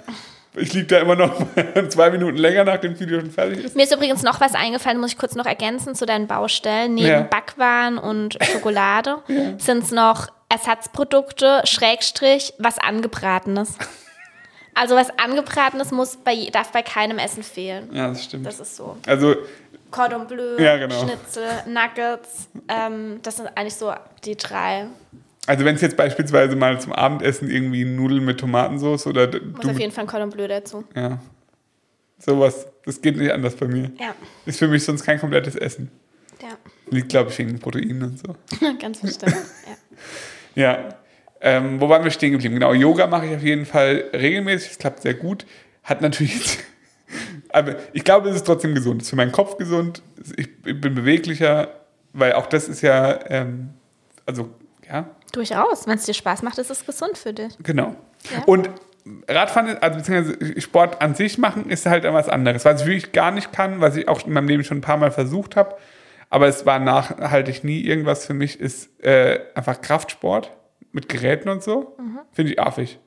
[0.55, 1.33] Ich liege da immer noch
[1.89, 3.75] zwei Minuten länger, nachdem das Video schon fertig ist.
[3.75, 6.93] Mir ist übrigens noch was eingefallen, muss ich kurz noch ergänzen zu deinen Baustellen.
[6.93, 7.21] Neben Ja.
[7.21, 9.17] Backwaren und Schokolade
[9.57, 13.77] sind es noch Ersatzprodukte, Schrägstrich, was Angebratenes.
[14.75, 17.89] Also was Angebratenes muss bei, darf bei keinem Essen fehlen.
[17.93, 18.45] Ja, das stimmt.
[18.45, 18.97] Das ist so.
[19.07, 19.35] Also,
[19.91, 20.99] Cordon Bleu, Ja, genau.
[21.03, 22.49] Schnitzel, Nuggets.
[22.67, 23.93] Ähm, das sind eigentlich so
[24.25, 24.87] die drei.
[25.47, 29.59] Also wenn es jetzt beispielsweise mal zum Abendessen irgendwie Nudeln mit Tomatensauce oder d- Muss
[29.61, 30.83] du auf jeden Fall ein Cordon Bleu dazu.
[30.95, 31.19] Ja.
[32.17, 32.67] Sowas.
[32.85, 33.91] Das geht nicht anders bei mir.
[33.99, 34.13] Ja,
[34.45, 35.89] Ist für mich sonst kein komplettes Essen.
[36.41, 36.49] ja.
[36.89, 38.35] Liegt, glaube ich, wegen den Proteinen und so.
[38.79, 39.35] Ganz bestimmt.
[40.55, 40.63] Ja.
[40.73, 40.89] Ja.
[41.41, 42.53] Ähm, wo waren wir stehen geblieben?
[42.55, 44.71] Genau, Yoga mache ich auf jeden Fall regelmäßig.
[44.71, 45.45] Es klappt sehr gut.
[45.83, 46.59] Hat natürlich.
[47.49, 49.01] Aber ich glaube, es ist trotzdem gesund.
[49.01, 50.01] Es ist für meinen Kopf gesund.
[50.37, 51.69] Ich, ich bin beweglicher,
[52.13, 53.19] weil auch das ist ja.
[53.29, 53.71] Ähm,
[54.25, 54.49] also,
[54.87, 55.85] ja, Durchaus.
[55.87, 57.53] Wenn es dir Spaß macht, ist es gesund für dich.
[57.61, 57.95] Genau.
[58.31, 58.43] Ja.
[58.45, 58.69] Und
[59.27, 62.63] Radfahren, also beziehungsweise Sport an sich machen, ist halt etwas anderes.
[62.63, 64.97] Was ich wirklich gar nicht kann, was ich auch in meinem Leben schon ein paar
[64.97, 65.75] Mal versucht habe,
[66.29, 70.51] aber es war nachhaltig nie irgendwas für mich, ist äh, einfach Kraftsport
[70.93, 71.97] mit Geräten und so.
[72.31, 72.99] Finde ich affig.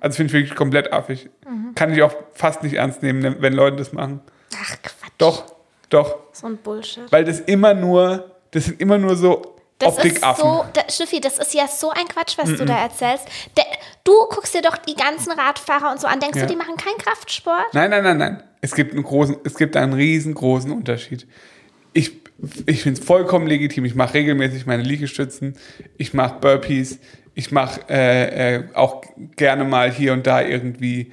[0.00, 1.30] Also finde ich wirklich komplett affig.
[1.74, 4.20] Kann ich auch fast nicht ernst nehmen, wenn Leute das machen.
[4.54, 5.12] Ach, Quatsch.
[5.18, 5.54] Doch,
[5.90, 6.18] doch.
[6.32, 7.10] So ein Bullshit.
[7.10, 11.38] Weil das immer nur, das sind immer nur so Das ist so, da, Steffi, das
[11.38, 13.26] ist ja so ein Quatsch, was du da erzählst.
[13.56, 13.64] Der,
[14.04, 16.46] du guckst dir doch die ganzen Radfahrer und so an, denkst Ja.
[16.46, 17.72] du, die machen keinen Kraftsport?
[17.72, 18.42] Nein, nein, nein, nein.
[18.60, 21.26] Es gibt einen großen, es gibt einen riesengroßen Unterschied.
[21.94, 22.12] Ich,
[22.66, 23.84] ich finde es vollkommen legitim.
[23.86, 25.56] Ich mache regelmäßig meine Liegestützen.
[25.96, 26.98] Ich mache Burpees.
[27.34, 29.02] Ich mache äh, äh, auch
[29.36, 31.12] gerne mal hier und da irgendwie,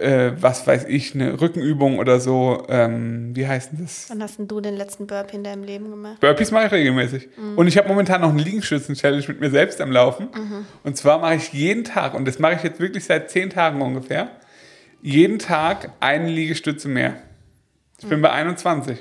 [0.00, 2.64] äh, was weiß ich, eine Rückenübung oder so.
[2.68, 4.06] Ähm, wie heißt denn das?
[4.08, 6.20] Wann hast denn du den letzten Burpee in deinem Leben gemacht?
[6.20, 7.28] Burpees mache ich regelmäßig.
[7.56, 10.28] Und ich habe momentan noch eine Liegestützen-Challenge mit mir selbst am Laufen.
[10.82, 13.80] Und zwar mache ich jeden Tag, und das mache ich jetzt wirklich seit zehn Tagen
[13.82, 14.30] ungefähr,
[15.02, 17.16] jeden Tag eine Liegestütze mehr.
[17.98, 18.98] Ich bin bei 21.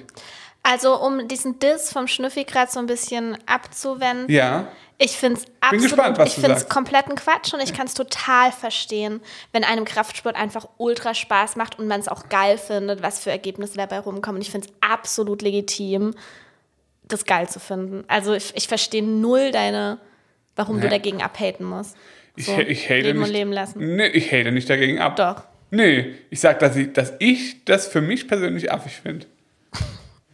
[0.63, 4.30] Also, um diesen Diss vom Schnüffi gerade so ein bisschen abzuwenden.
[4.30, 4.67] Ja.
[5.02, 7.93] Ich finde es absolut, gespannt, ich du finde es kompletten Quatsch und ich kann es
[7.93, 9.22] total verstehen,
[9.54, 13.32] wenn einem Kraftsport einfach ultra Spaß macht und man es auch geil findet, was für
[13.32, 14.39] Ergebnisse dabei rumkommen.
[14.39, 16.13] Und ich finde es absolut legitim,
[17.08, 18.04] das geil zu finden.
[18.10, 20.00] Also ich, ich verstehe null deine,
[20.58, 20.91] warum du Ja.
[20.91, 21.95] dagegen abhaten musst.
[22.36, 23.28] Ich, So, ich hate leben nicht.
[23.30, 23.95] und leben lassen.
[23.95, 25.15] Nee, ich hate nicht dagegen ab.
[25.15, 25.43] Doch.
[25.72, 29.28] Nee, ich sag, dass ich, dass ich das für mich persönlich affig finde.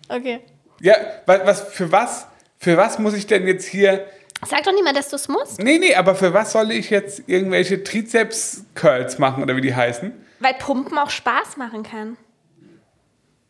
[0.10, 0.42] Okay.
[0.82, 4.06] Ja, was, was, für was, für was muss ich denn jetzt hier
[4.46, 5.60] Sag doch niemand, dass du es musst.
[5.60, 10.12] Nee, nee, aber für was soll ich jetzt irgendwelche Trizeps-Curls machen oder wie die heißen?
[10.40, 12.18] Weil Pumpen auch Spaß machen kann.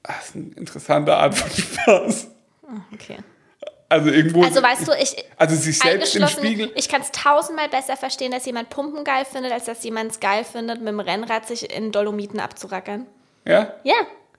[0.04, 2.28] Das ist eine interessante Art von Spaß.
[2.94, 3.18] Okay.
[3.90, 4.44] Also irgendwo.
[4.44, 6.72] Also weißt du, ich, also sich selbst im Spiegel.
[6.76, 10.20] ich kann es tausendmal besser verstehen, dass jemand Pumpen geil findet, als dass jemand es
[10.20, 13.06] geil findet, mit dem Rennrad sich in Dolomiten abzurackern.
[13.46, 13.74] Ja?
[13.84, 13.96] Ja,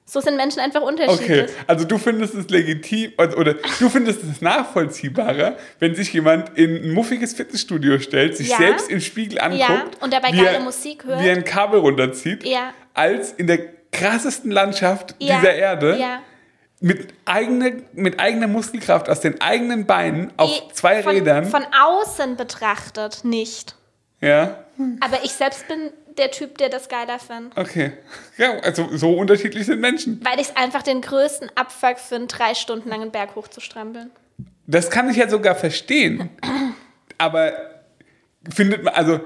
[0.08, 0.88] so sind Menschen einfach Okay.
[1.04, 1.50] unterschiedlich.
[1.66, 6.76] Also du findest es legitim oder, oder du findest es nachvollziehbarer, wenn sich jemand in
[6.76, 8.56] ein muffiges Fitnessstudio stellt, sich Ja.
[8.58, 11.22] selbst im Spiegel anguckt und dabei geile Musik hört.
[11.22, 12.72] wie ein Kabel runterzieht, Ja.
[12.94, 13.58] als in der
[13.90, 16.20] krassesten Landschaft Ja, dieser Erde Ja.
[16.80, 21.46] mit, eigene, mit eigener Muskelkraft aus den eigenen Beinen auf Eh, zwei von, Rädern.
[21.46, 23.74] Von außen betrachtet nicht.
[24.20, 24.62] ja.
[25.00, 27.56] Aber ich selbst bin der Typ, der das geiler findet.
[27.56, 27.92] Okay.
[28.38, 30.20] Ja, also so unterschiedlich sind Menschen.
[30.24, 34.10] Weil ich es einfach den größten Abfuck finde, drei Stunden lang einen Berg hochzustrampeln.
[34.66, 36.30] Das kann ich ja sogar verstehen.
[37.18, 37.52] Aber
[38.54, 39.20] findet man, also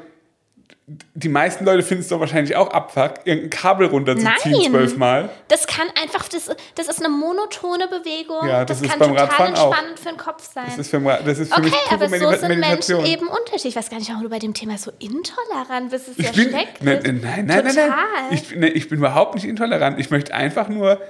[1.14, 4.70] die meisten Leute finden es doch wahrscheinlich auch Abfuck, irgendein Kabel runterzuziehen Nein.
[4.70, 5.28] zwölfmal.
[5.48, 8.48] Das kann einfach, das, das ist eine monotone Bewegung.
[8.48, 9.66] Ja, das ist kann beim total Radfahren auch.
[9.68, 10.64] entspannend für den Kopf sein.
[10.66, 12.98] Das ist für, das ist für okay, mich aber so Medita- sind Meditation.
[13.02, 13.66] Menschen eben unterschiedlich.
[13.66, 16.08] Ich weiß gar nicht, warum du bei dem Thema so intolerant bist.
[16.08, 16.80] Das ist ich ja bin, schrecklich.
[16.80, 17.74] nein, nein, nein, nein, nein.
[17.74, 17.96] Total.
[18.32, 20.00] Ich, nee, ich bin überhaupt nicht intolerant.
[20.00, 21.00] Ich möchte einfach nur,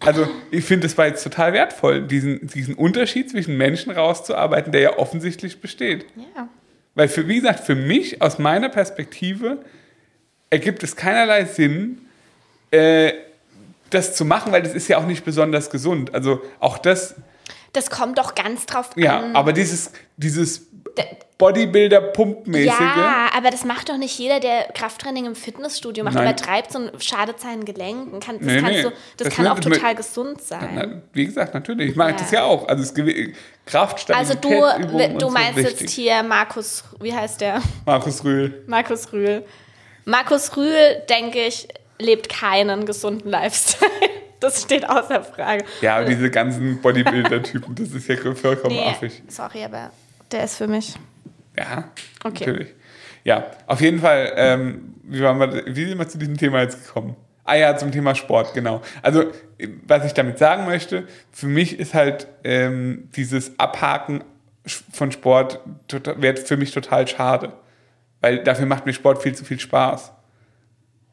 [0.00, 4.80] also ich finde, es war jetzt total wertvoll, diesen, diesen Unterschied zwischen Menschen rauszuarbeiten, der
[4.82, 6.04] ja offensichtlich besteht.
[6.36, 6.48] ja.
[6.94, 9.58] Weil für, wie gesagt, für mich, aus meiner Perspektive,
[10.50, 11.98] ergibt es keinerlei Sinn,
[12.70, 13.12] äh,
[13.90, 16.14] das zu machen, weil das ist ja auch nicht besonders gesund.
[16.14, 17.14] Also auch das,
[17.72, 19.36] Das kommt doch ganz drauf ja, an.
[19.36, 20.66] aber dieses, dieses
[21.38, 26.24] Bodybuilder-Pumpmäßige, Ja, aber das macht doch nicht jeder, der Krafttraining im Fitnessstudio macht, Nein.
[26.28, 28.20] übertreibt und schadet seinen Gelenken.
[28.20, 28.82] Kann, das Nee, nee.
[28.82, 30.70] Du, das, Das kann auch total gesund sein.
[30.74, 31.90] Na, wie gesagt, natürlich.
[31.90, 32.16] Ich mag Ja.
[32.18, 32.68] das ja auch.
[32.68, 32.92] Also es
[33.64, 35.80] Kraft, also du, du so meinst wichtig.
[35.80, 37.62] jetzt hier Markus, wie heißt der?
[37.86, 38.62] Markus Rühl.
[38.66, 39.44] Markus Rühl.
[40.04, 43.90] Markus Rühl, denke ich, lebt keinen gesunden Lifestyle.
[44.40, 45.66] Das steht außer Frage.
[45.82, 49.22] Ja, diese ganzen Bodybuilder-Typen, das ist ja vollkommen Nee, affig.
[49.28, 49.90] sorry, aber
[50.32, 50.94] der ist für mich.
[51.58, 51.90] Ja,
[52.24, 52.46] Okay.
[52.46, 52.74] natürlich.
[53.24, 56.86] Ja, auf jeden Fall, ähm, wie, waren wir, wie sind wir zu diesem Thema jetzt
[56.86, 57.16] gekommen?
[57.44, 58.80] Ah ja, zum Thema Sport, genau.
[59.02, 59.24] Also,
[59.86, 64.22] was ich damit sagen möchte, für mich ist halt ähm, dieses Abhaken
[64.92, 67.52] von Sport tota- wäre für mich total schade.
[68.20, 70.12] Weil dafür macht mir Sport viel zu viel Spaß.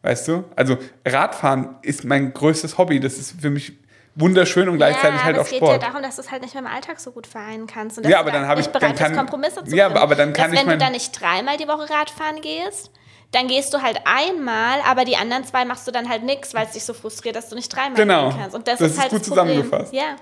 [0.04, 0.44] Weißt du?
[0.56, 3.00] Also, Radfahren ist mein größtes Hobby.
[3.00, 3.74] Das ist für mich
[4.20, 5.82] wunderschön und gleichzeitig ja, halt aber auch es geht Sport.
[5.82, 8.04] ja darum, dass du es halt nicht mit dem Alltag so gut vereinen kannst.
[8.06, 10.02] Ja, aber dann da habe ich- bereit dann kann- Kompromisse zu Ja, finden.
[10.02, 12.92] aber dann kann dass, ich wenn du da nicht dreimal die Woche Radfahren gehst,
[13.32, 16.66] dann gehst du halt einmal, aber die anderen zwei machst du dann halt nichts, weil
[16.66, 18.30] es dich so frustriert, dass du nicht dreimal Genau.
[18.30, 18.56] gehen kannst.
[18.56, 19.94] Und das, Das ist halt gut das zusammengefasst.
[19.94, 20.16] Ja.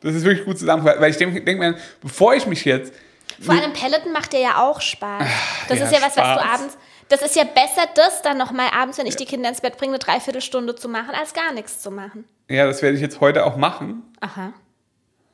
[0.00, 1.00] Das ist wirklich gut zusammengefasst.
[1.00, 2.92] Weil ich denke denk mir, bevor ich mich jetzt
[3.40, 5.26] Vor allem Peloton macht dir ja auch Spaß.
[5.68, 6.78] Das ja, ist ja was, was du abends.
[7.08, 9.92] Das ist ja besser, das dann nochmal abends, wenn ich die Kinder ins Bett bringe,
[9.92, 12.24] eine Dreiviertelstunde zu machen, als gar nichts zu machen.
[12.48, 14.02] Ja, das werde ich jetzt heute auch machen.
[14.20, 14.52] Aha.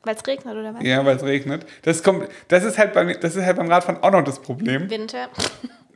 [0.03, 0.83] Weil es regnet oder was?
[0.83, 1.65] Ja, weil es regnet.
[1.83, 4.89] Das kommt, das ist halt beim, das ist halt beim Radfahren auch noch das Problem.
[4.89, 5.29] Winter.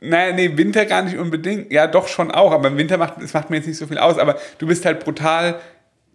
[0.00, 1.72] Naja, nee, Winter gar nicht unbedingt.
[1.72, 3.98] Ja, doch schon auch, aber im Winter macht, es macht mir jetzt nicht so viel
[3.98, 4.18] aus.
[4.18, 5.60] Aber du bist halt brutal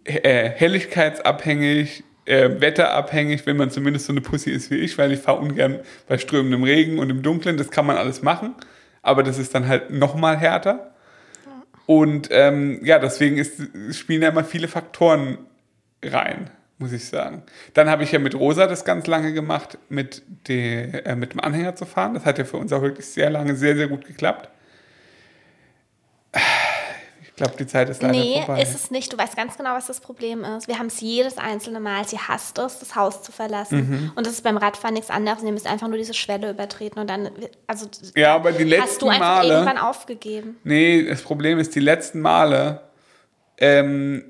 [0.04, 5.20] äh, helligkeitsabhängig, äh, wetterabhängig, wenn man zumindest so eine Pussy ist wie ich, weil ich
[5.20, 7.58] fahre ungern bei strömendem Regen und im Dunkeln.
[7.58, 8.54] Das kann man alles machen,
[9.04, 10.90] aber das ist dann halt noch mal härter.
[11.86, 13.60] Und ähm, ja, deswegen ist,
[13.92, 15.38] spielen da immer viele Faktoren
[16.02, 17.42] rein, muss ich sagen.
[17.74, 21.40] Dann habe ich ja mit Rosa das ganz lange gemacht, mit, der, äh, mit dem
[21.40, 22.14] Anhänger zu fahren.
[22.14, 24.48] Das hat ja für uns auch wirklich sehr lange sehr, sehr gut geklappt.
[27.36, 28.62] Ich glaube, die Zeit ist leider Nee, vorbei.
[28.62, 29.12] ist es nicht.
[29.12, 30.68] Du weißt ganz genau, was das Problem ist.
[30.68, 32.06] Wir haben es jedes einzelne Mal.
[32.06, 33.88] Sie hasst es, das Haus zu verlassen.
[33.90, 34.12] Mhm.
[34.14, 35.42] Und das ist beim Radfahren nichts anderes.
[35.42, 37.28] Ihr müsst einfach nur diese Schwelle übertreten und dann,
[37.66, 40.56] also Ja, aber die hast du letzten einfach Male- irgendwann aufgegeben.
[40.62, 42.82] Nee, das Problem ist, die letzten Male
[43.58, 44.24] ähm,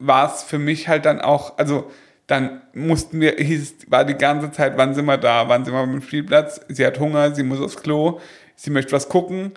[0.00, 1.88] war es für mich halt dann auch, also
[2.26, 5.72] dann mussten wir, hieß es, war die ganze Zeit, wann sind wir da, wann sind
[5.74, 8.18] wir beim Spielplatz, sie hat Hunger, sie muss aufs Klo,
[8.56, 9.52] sie möchte was gucken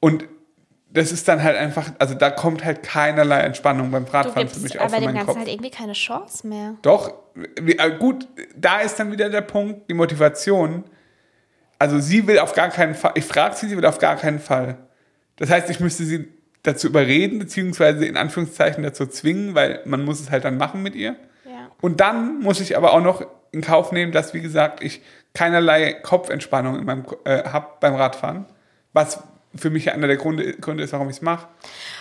[0.00, 0.24] und
[0.92, 4.78] das ist dann halt einfach, also da kommt halt keinerlei Entspannung beim Radfahren für mich
[4.78, 5.36] auf aber dem Ganzen Kopf.
[5.36, 6.74] halt irgendwie keine Chance mehr.
[6.82, 7.12] Doch,
[7.56, 8.26] äh, gut,
[8.56, 10.84] da ist dann wieder der Punkt, die Motivation.
[11.78, 14.40] Also sie will auf gar keinen Fall, ich frage sie, sie will auf gar keinen
[14.40, 14.78] Fall.
[15.36, 16.28] Das heißt, ich müsste sie
[16.62, 20.94] dazu überreden, beziehungsweise in Anführungszeichen dazu zwingen, weil man muss es halt dann machen mit
[20.94, 21.16] ihr.
[21.46, 21.70] Ja.
[21.80, 25.02] Und dann muss ich aber auch noch in Kauf nehmen, dass, wie gesagt, ich
[25.34, 28.46] keinerlei Kopfentspannung in meinem, äh, habe beim Radfahren.
[28.92, 29.22] Was
[29.54, 31.48] für mich einer der Gründe, Gründe ist, warum ich es mache.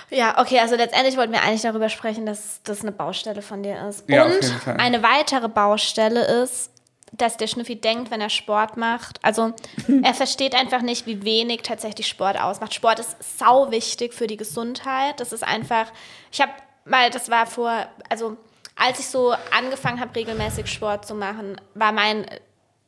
[0.09, 3.87] Ja, okay, also letztendlich wollten wir eigentlich darüber sprechen, dass das eine Baustelle von dir
[3.87, 4.03] ist.
[4.07, 6.71] Ja, Und eine weitere Baustelle ist,
[7.11, 9.19] dass der Schnüffi denkt, wenn er Sport macht.
[9.23, 9.53] Also
[10.03, 12.73] er versteht einfach nicht, wie wenig tatsächlich Sport ausmacht.
[12.73, 15.19] Sport ist sau wichtig für die Gesundheit.
[15.19, 15.91] Das ist einfach,
[16.31, 16.51] ich habe
[16.85, 18.37] mal, das war vor, also
[18.75, 22.25] als ich so angefangen habe, regelmäßig Sport zu machen, war mein,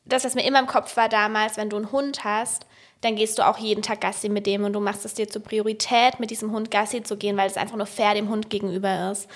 [0.06, 2.66] das, was mir immer im Kopf war damals, wenn du einen Hund hast,
[3.02, 5.44] dann gehst du auch jeden Tag Gassi mit dem und du machst es dir zur
[5.44, 9.12] Priorität, mit diesem Hund Gassi zu gehen, weil es einfach nur fair dem Hund gegenüber
[9.12, 9.28] ist.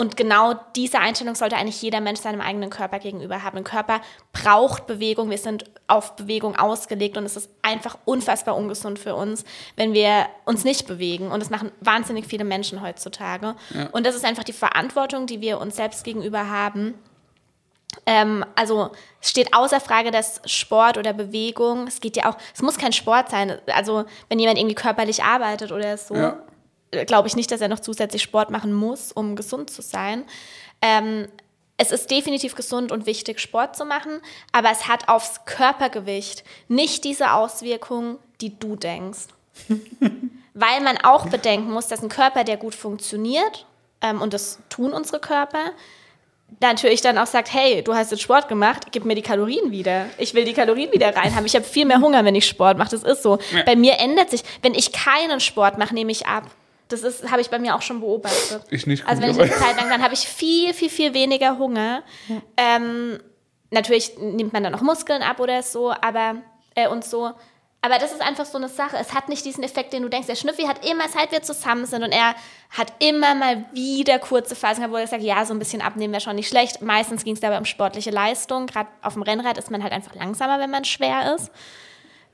[0.00, 3.58] Und genau diese Einstellung sollte eigentlich jeder Mensch seinem eigenen Körper gegenüber haben.
[3.58, 4.00] Ein Körper
[4.32, 5.28] braucht Bewegung.
[5.28, 10.28] Wir sind auf Bewegung ausgelegt und es ist einfach unfassbar ungesund für uns, wenn wir
[10.44, 11.32] uns nicht bewegen.
[11.32, 13.56] Und das machen wahnsinnig viele Menschen heutzutage.
[13.90, 16.94] Und das ist einfach die Verantwortung, die wir uns selbst gegenüber haben.
[18.06, 22.62] Ähm, also es steht außer Frage, dass Sport oder Bewegung, es geht ja auch, es
[22.62, 23.58] muss kein Sport sein.
[23.66, 26.38] Also wenn jemand irgendwie körperlich arbeitet oder so, Ja.
[27.06, 30.24] glaube ich nicht, dass er noch zusätzlich Sport machen muss, um gesund zu sein.
[30.82, 31.28] Ähm,
[31.76, 34.20] es ist definitiv gesund und wichtig, Sport zu machen,
[34.52, 39.26] aber es hat aufs Körpergewicht nicht diese Auswirkungen, die du denkst.
[40.54, 43.66] Weil man auch bedenken muss, dass ein Körper, der gut funktioniert,
[44.00, 45.70] ähm, und das tun unsere Körper,
[46.60, 50.06] natürlich dann auch sagt, hey, du hast jetzt Sport gemacht, gib mir die Kalorien wieder.
[50.18, 51.46] Ich will die Kalorien wieder reinhaben.
[51.46, 52.90] Ich habe viel mehr Hunger, wenn ich Sport mache.
[52.90, 53.38] Das ist so.
[53.52, 53.62] Ja.
[53.64, 56.44] Bei mir ändert sich, wenn ich keinen Sport mache, nehme ich ab.
[56.88, 58.62] Das ist, habe ich bei mir auch schon beobachtet.
[58.70, 61.58] Ich nicht Also wenn ich eine Zeit lang, dann habe ich viel, viel, viel weniger
[61.58, 62.02] Hunger.
[62.56, 63.20] Ähm,
[63.70, 66.36] natürlich nimmt man dann noch Muskeln ab oder so, aber
[66.74, 67.32] äh, und so.
[67.80, 68.96] Aber das ist einfach so eine Sache.
[69.00, 70.26] Es hat nicht diesen Effekt, den du denkst.
[70.26, 72.34] Der Schnüffi hat immer, seit wir zusammen sind, und er
[72.70, 76.12] hat immer mal wieder kurze Phasen gehabt, wo er sagt, ja, so ein bisschen abnehmen
[76.12, 76.82] wäre schon nicht schlecht.
[76.82, 78.66] Meistens ging es dabei um sportliche Leistung.
[78.66, 81.52] Gerade auf dem Rennrad ist man halt einfach langsamer, wenn man schwer ist.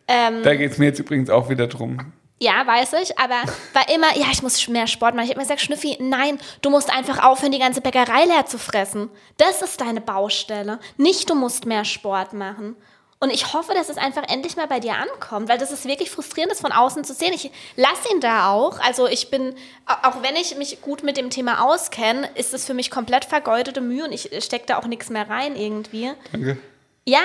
[0.08, 2.12] Ähm, Da geht es mir jetzt übrigens auch wieder drum.
[2.40, 3.42] ja, weiß ich, aber
[3.74, 5.24] war immer, ja, ich muss mehr Sport machen.
[5.24, 8.58] Ich habe immer gesagt, Schnüffi, nein, du musst einfach aufhören, die ganze Bäckerei leer zu
[8.58, 9.10] fressen.
[9.36, 10.78] Das ist deine Baustelle.
[10.96, 12.76] Nicht, du musst mehr Sport machen.
[13.20, 16.10] Und ich hoffe, dass es einfach endlich mal bei dir ankommt, weil das ist wirklich
[16.10, 17.32] frustrierend, das von außen zu sehen.
[17.32, 18.78] Ich lasse ihn da auch.
[18.80, 19.54] Also ich bin,
[19.86, 23.80] auch wenn ich mich gut mit dem Thema auskenne, ist es für mich komplett vergeudete
[23.80, 26.12] Mühe und ich stecke da auch nichts mehr rein irgendwie.
[26.32, 26.58] Danke.
[27.06, 27.20] Ja,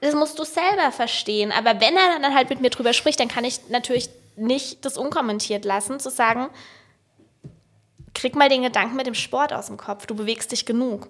[0.00, 1.52] das musst du selber verstehen.
[1.52, 4.96] Aber wenn er dann halt mit mir drüber spricht, dann kann ich natürlich nicht das
[4.96, 6.48] unkommentiert lassen, zu sagen,
[8.14, 10.06] krieg mal den Gedanken mit dem Sport aus dem Kopf.
[10.06, 11.08] Du bewegst dich genug.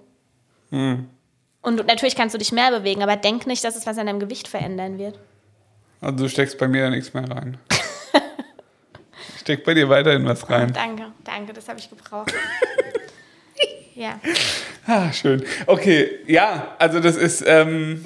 [1.69, 4.21] Und natürlich kannst du dich mehr bewegen, aber denk nicht, dass es was an deinem
[4.21, 5.19] Gewicht verändern wird.
[6.01, 7.59] Also du steckst bei mir da nichts mehr rein.
[9.35, 10.73] ich steck bei dir weiterhin was rein.
[10.73, 12.33] Danke, danke, das habe ich gebraucht.
[13.95, 14.19] ja.
[14.87, 15.45] Ah, schön.
[15.67, 18.03] Okay, ja, also das ist, ähm,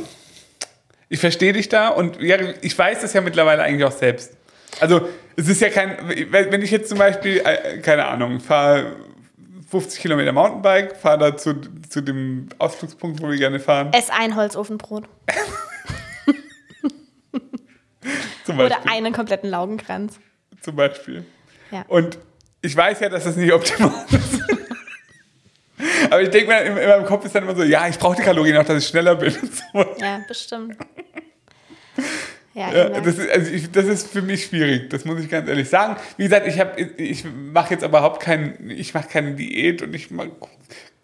[1.09, 4.33] ich verstehe dich da und ja, ich weiß das ja mittlerweile eigentlich auch selbst.
[4.81, 5.99] Also es ist ja kein,
[6.31, 8.97] wenn ich jetzt zum Beispiel, äh, keine Ahnung, fahre
[9.73, 11.55] 50 Kilometer Mountainbike, fahre da zu,
[11.89, 15.05] zu dem Ausflugspunkt, wo wir gerne fahren, Ess ein Holzofenbrot.
[18.45, 18.77] zum Beispiel.
[18.77, 20.21] Oder einen kompletten Laugenkranz.
[20.61, 21.25] Zum Beispiel.
[21.71, 21.87] Ja.
[21.89, 22.19] Und
[22.61, 24.43] ich weiß ja, dass das nicht optimal ist.
[26.11, 28.17] Aber ich denke mir, in, in meinem Kopf ist dann immer so, ja, ich brauche
[28.17, 29.35] die Kalorien auch, dass ich schneller bin.
[29.35, 29.87] Und so.
[29.99, 30.77] Ja, bestimmt.
[32.55, 33.05] Ja, Ja, merk.
[33.05, 35.97] das, ist, also ich, das ist für mich schwierig, das muss ich ganz ehrlich sagen.
[36.19, 39.95] Wie gesagt, ich, hab- ich mache jetzt aber überhaupt kein, ich mache keine Diät und
[39.95, 40.09] ich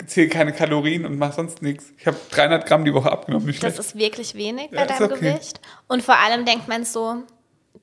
[0.07, 1.87] zähle keine Kalorien und mache sonst nichts.
[1.99, 3.89] Ich habe 300 Gramm die Woche abgenommen, nicht Das schlecht.
[3.89, 5.33] ist wirklich wenig Ja, bei ist deinem okay.
[5.33, 5.61] Gewicht.
[5.87, 7.23] Und vor allem denkt man so,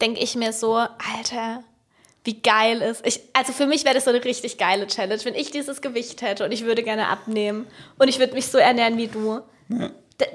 [0.02, 1.64] denke ich mir so, Alter,
[2.24, 3.06] wie geil ist.
[3.06, 6.22] Ich, also für mich wäre das so eine richtig geile Challenge, wenn ich dieses Gewicht
[6.22, 7.66] hätte und ich würde gerne abnehmen
[7.98, 9.42] und ich würde mich so ernähren wie du.
[9.70, 9.90] D-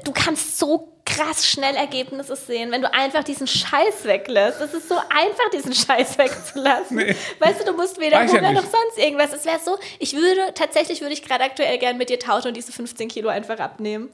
[0.05, 4.61] Du kannst so krass schnell Ergebnisse sehen, wenn du einfach diesen Scheiß weglässt.
[4.61, 6.97] Es ist so einfach, diesen Scheiß wegzulassen.
[6.99, 7.17] Nee.
[7.39, 9.33] Weißt du, du musst weder ich ja Hunger noch sonst irgendwas.
[9.33, 12.57] Es wäre so, ich würde, tatsächlich würde ich gerade aktuell gern mit dir tauschen und
[12.57, 14.11] diese 15 Kilo einfach abnehmen.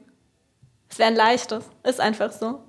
[0.89, 1.65] Es wäre ein leichtes.
[1.83, 2.63] Ist einfach so.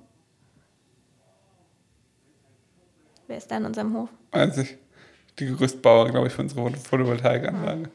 [3.27, 4.09] Wer ist da in unserem Hof?
[4.31, 4.75] Weiß ich.
[5.37, 7.89] Die Gerüstbauer, glaube ich, für unsere Photovoltaikanlage.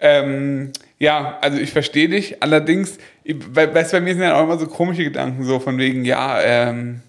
[0.00, 2.42] Ähm, ja, also ich verstehe dich.
[2.42, 6.04] Allerdings, weißt, du, bei mir sind ja auch immer so komische Gedanken, so von wegen,
[6.04, 7.02] ja, ähm,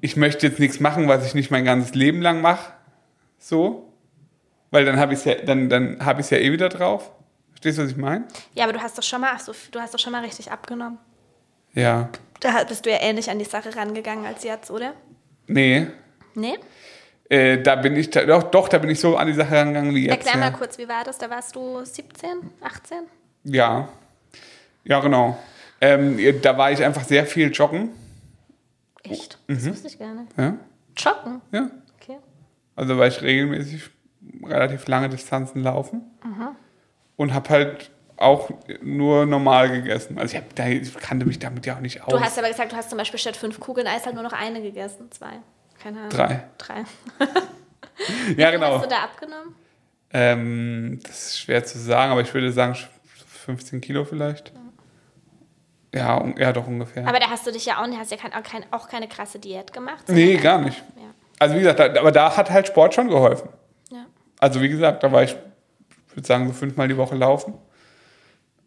[0.00, 2.72] ich möchte jetzt nichts machen, was ich nicht mein ganzes Leben lang mache.
[3.38, 3.92] So.
[4.70, 7.10] Weil dann habe ich es ja, dann, dann hab ich's ja eh wieder drauf.
[7.50, 8.24] Verstehst du, was ich meine?
[8.54, 10.98] Ja, aber du hast doch schon mal, so, du hast doch schon mal richtig abgenommen.
[11.74, 12.08] Ja.
[12.40, 14.94] Da bist du ja ähnlich an die Sache rangegangen als jetzt, oder?
[15.46, 15.88] Nee.
[16.34, 16.58] Nee?
[17.30, 20.06] Äh, da bin ich, doch, doch, da bin ich so an die Sache rangegangen wie
[20.06, 20.26] jetzt.
[20.26, 20.50] Erklär ja.
[20.50, 21.18] mal kurz, wie war das?
[21.18, 22.28] Da warst du 17,
[22.62, 22.98] 18?
[23.44, 23.88] Ja,
[24.84, 25.36] ja, genau.
[25.80, 27.90] Ähm, da war ich einfach sehr viel joggen.
[29.02, 29.38] Echt?
[29.46, 29.70] Das Mhm.
[29.70, 30.32] wusste ich gar nicht.
[30.36, 30.54] Ja,
[30.96, 31.40] Joggen?
[31.52, 31.70] ja.
[32.00, 32.16] Okay.
[32.74, 33.90] Also war ich regelmäßig
[34.44, 36.48] relativ lange Distanzen laufen Mhm.
[37.16, 38.50] und habe halt auch
[38.82, 40.18] nur normal gegessen.
[40.18, 42.08] Also ich, hab, da, ich kannte mich damit ja auch nicht aus.
[42.08, 44.32] Du hast aber gesagt, du hast zum Beispiel statt fünf Kugeln Eis halt nur noch
[44.32, 45.10] eine gegessen.
[45.12, 45.34] Zwei.
[45.82, 46.10] Keine Ahnung.
[46.10, 46.44] Drei.
[46.58, 46.84] Drei.
[48.36, 48.74] ja, genau.
[48.76, 49.54] Hast du da abgenommen?
[50.12, 52.76] Ähm, das ist schwer zu sagen, aber ich würde sagen
[53.44, 54.52] 15 Kilo vielleicht.
[55.94, 57.06] Ja, ja doch ungefähr.
[57.06, 59.38] Aber da hast du dich ja auch, hast ja kein, auch, kein, auch keine krasse
[59.38, 60.04] Diät gemacht.
[60.08, 60.82] nee, gar nicht.
[60.96, 61.14] Ja.
[61.38, 63.48] Also wie gesagt, da, aber da hat halt Sport schon geholfen.
[63.90, 64.06] Ja.
[64.38, 65.36] Also wie gesagt, da war ich,
[66.08, 67.54] ich würde sagen, so fünfmal die Woche laufen.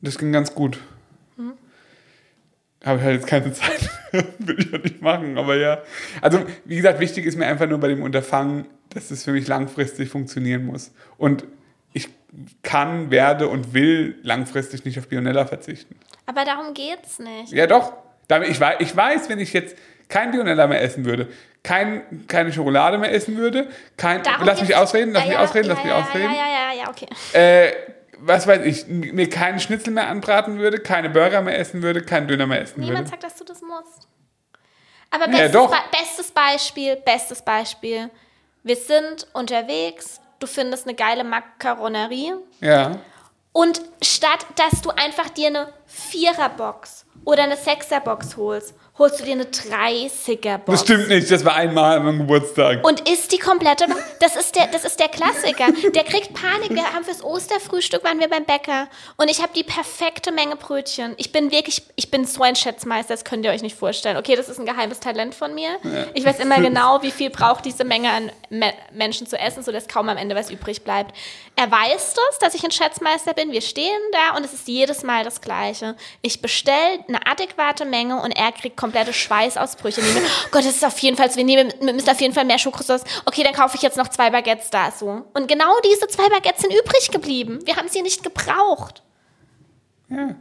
[0.02, 0.80] Das ging ganz gut.
[2.84, 3.89] Habe ich halt jetzt keine Zeit.
[4.39, 5.82] Will ich ja nicht machen, aber ja.
[6.21, 9.47] Also wie gesagt, wichtig ist mir einfach nur bei dem Unterfangen, dass es für mich
[9.47, 10.91] langfristig funktionieren muss.
[11.17, 11.45] Und
[11.93, 12.10] ich
[12.63, 15.95] kann, werde und will langfristig nicht auf Bionella verzichten.
[16.26, 17.52] Aber darum geht's nicht.
[17.52, 17.93] Ja, doch.
[18.47, 19.76] Ich, weiß, wenn ich jetzt
[20.08, 21.28] kein Bionella mehr essen würde,
[21.63, 24.24] kein, keine Schokolade mehr essen würde, kein.
[24.24, 26.24] Darum lass mich ausreden, lass Ja, mich ausreden, ja, lass mich ja, ausreden.
[26.24, 27.08] Ja, ja, ja, ja, okay.
[27.34, 27.90] Äh,
[28.23, 32.27] was weiß ich, mir keinen Schnitzel mehr anbraten würde, keine Burger mehr essen würde, keinen
[32.27, 33.10] Döner mehr essen Niemand würde.
[33.10, 34.07] sagt, dass du das musst.
[35.10, 35.69] Aber Ja, bestes, doch.
[35.71, 38.10] Be bestes Beispiel, bestes Beispiel.
[38.63, 42.97] Wir sind unterwegs, du findest eine geile Makaronerie Ja.
[43.51, 49.34] und statt, dass du einfach dir eine Viererbox oder eine Sechserbox holst, holst du dir
[49.34, 50.65] eine 30er-Box.
[50.65, 52.86] Das stimmt nicht, das war einmal meinem Geburtstag.
[52.86, 53.86] Und isst die komplette.
[54.19, 55.67] Das ist der, das ist der Klassiker.
[55.93, 56.69] Der kriegt Panik.
[56.71, 61.13] Wir haben fürs Osterfrühstück waren wir beim Bäcker und ich habe die perfekte Menge Brötchen.
[61.17, 64.17] Ich bin wirklich, ich bin so ein Schätzmeister, das könnt ihr euch nicht vorstellen.
[64.17, 65.77] Okay, das ist ein geheimes Talent von mir.
[66.13, 69.88] Ich weiß immer genau, wie viel braucht diese Menge an Me Menschen zu essen, sodass
[69.88, 71.15] kaum am Ende was übrig bleibt.
[71.56, 73.51] Er weiß das, dass ich ein Schätzmeister bin.
[73.51, 75.96] Wir stehen da und es ist jedes Mal das Gleiche.
[76.21, 80.02] Ich bestelle eine adäquate Menge und er kriegt komplette Schweißausbrüche.
[80.02, 82.46] Nee, oh Gott, das ist auf jeden Fall, wir, nehmen, wir müssen auf jeden Fall
[82.46, 83.04] mehr Schokosauce.
[83.25, 85.23] Okay, dann kaufe ich jetzt noch zwei Baguettes da so.
[85.34, 87.60] Und genau diese zwei Baguettes sind übrig geblieben.
[87.65, 89.04] Wir haben sie nicht gebraucht.
[90.10, 90.36] Ja.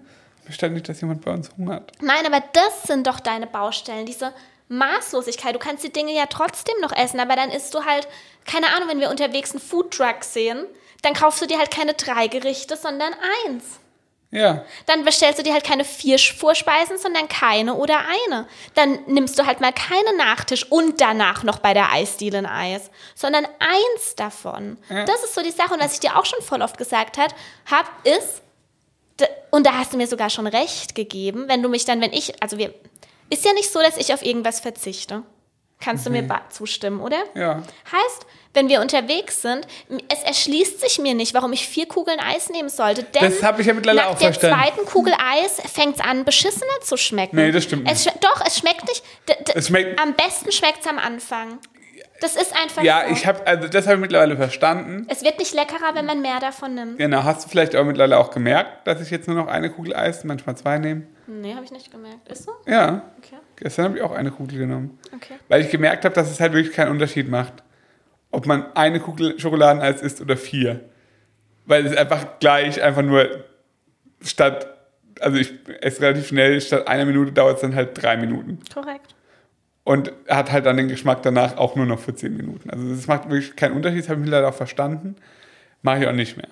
[0.46, 1.92] möchte nicht, dass jemand bei uns hungert.
[2.00, 4.32] Nein, aber das sind doch deine Baustellen, diese
[4.68, 5.54] Maßlosigkeit.
[5.54, 8.08] Du kannst die Dinge ja trotzdem noch essen, aber dann isst du halt,
[8.46, 10.64] keine Ahnung, wenn wir unterwegs einen Foodtruck sehen,
[11.02, 13.12] dann kaufst du dir halt keine drei Gerichte, sondern
[13.46, 13.80] eins.
[14.32, 14.64] Ja.
[14.86, 18.46] Dann bestellst du dir halt keine vier Vorspeisen, sondern keine oder eine.
[18.76, 22.90] Dann nimmst du halt mal keinen Nachtisch und danach noch bei der Eisdiele ein Eis,
[23.16, 24.78] sondern eins davon.
[24.88, 25.04] Ja.
[25.04, 25.74] Das ist so die Sache.
[25.74, 27.34] Und was ich dir auch schon voll oft gesagt hat,
[27.68, 28.42] hab, ist,
[29.50, 32.40] und da hast du mir sogar schon recht gegeben, wenn du mich dann, wenn ich,
[32.40, 32.72] also wir,
[33.30, 35.24] ist ja nicht so, dass ich auf irgendwas verzichte.
[35.80, 37.24] Kannst du mir ba- zustimmen, oder?
[37.34, 37.62] Ja.
[37.90, 39.66] Heißt, wenn wir unterwegs sind,
[40.12, 43.04] es erschließt sich mir nicht, warum ich vier Kugeln Eis nehmen sollte.
[43.04, 44.56] Denn Das hab ich ja mittlerweile nach auch der verstanden.
[44.62, 47.36] zweiten Kugel Eis fängt es an, beschissener zu schmecken.
[47.36, 49.02] Nee, das stimmt Es, sch- doch, es schmeckt nicht.
[49.54, 51.58] Es schmeckt- am besten schmeckt es am Anfang.
[52.20, 53.14] Das ist einfach Ja, so.
[53.14, 55.06] ich habe, also das habe ich mittlerweile verstanden.
[55.08, 56.98] es wird nicht leckerer, wenn man mehr davon nimmt.
[56.98, 59.94] Genau, hast du vielleicht auch mittlerweile auch gemerkt, dass ich jetzt nur noch eine Kugel
[59.96, 61.06] Eis, manchmal zwei nehme?
[61.26, 62.28] Nee, habe ich nicht gemerkt.
[62.28, 62.52] Ist so?
[62.66, 63.10] Ja.
[63.18, 63.36] Okay.
[63.56, 64.98] Gestern habe ich auch eine Kugel genommen.
[65.14, 65.34] Okay.
[65.48, 67.54] Weil ich gemerkt habe, dass es halt wirklich keinen Unterschied macht,
[68.30, 70.80] ob man eine Kugel Schokoladeneis isst oder vier.
[71.66, 73.44] Weil es einfach gleich, einfach nur
[74.22, 74.66] statt,
[75.20, 78.58] also ich esse relativ schnell, statt einer Minute dauert es dann halt drei Minuten.
[78.72, 79.14] Korrekt.
[79.84, 82.70] Und hat halt dann den Geschmack danach auch nur noch für zehn Minuten.
[82.70, 85.16] Also das macht wirklich keinen Unterschied, das habe ich leider auch verstanden.
[85.82, 86.48] Mache ich auch nicht mehr.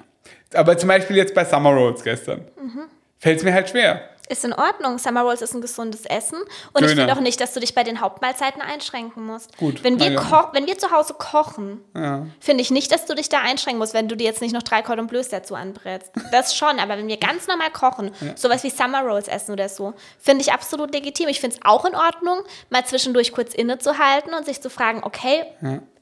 [0.54, 2.40] Aber zum Beispiel jetzt bei Summer Rolls gestern.
[2.60, 2.84] Mhm.
[3.18, 4.00] Fällt es mir halt schwer.
[4.28, 4.98] Ist in Ordnung.
[4.98, 6.38] Summer Rolls ist ein gesundes Essen.
[6.72, 7.02] Und ich Döner.
[7.02, 9.56] finde auch nicht, dass du dich bei den Hauptmahlzeiten einschränken musst.
[9.56, 10.50] Gut, Wenn wir, ja.
[10.52, 12.26] wenn wir zu Hause kochen, Ja.
[12.40, 14.62] finde ich nicht, dass du dich da einschränken musst, wenn du dir jetzt nicht noch
[14.62, 16.12] drei Cordon Bleus dazu anbrätst.
[16.30, 19.94] Das schon, aber wenn wir ganz normal kochen, sowas wie Summer Rolls essen oder so,
[20.18, 21.28] finde ich absolut legitim.
[21.28, 25.44] Ich finde es auch in Ordnung, mal zwischendurch kurz innezuhalten und sich zu fragen, okay,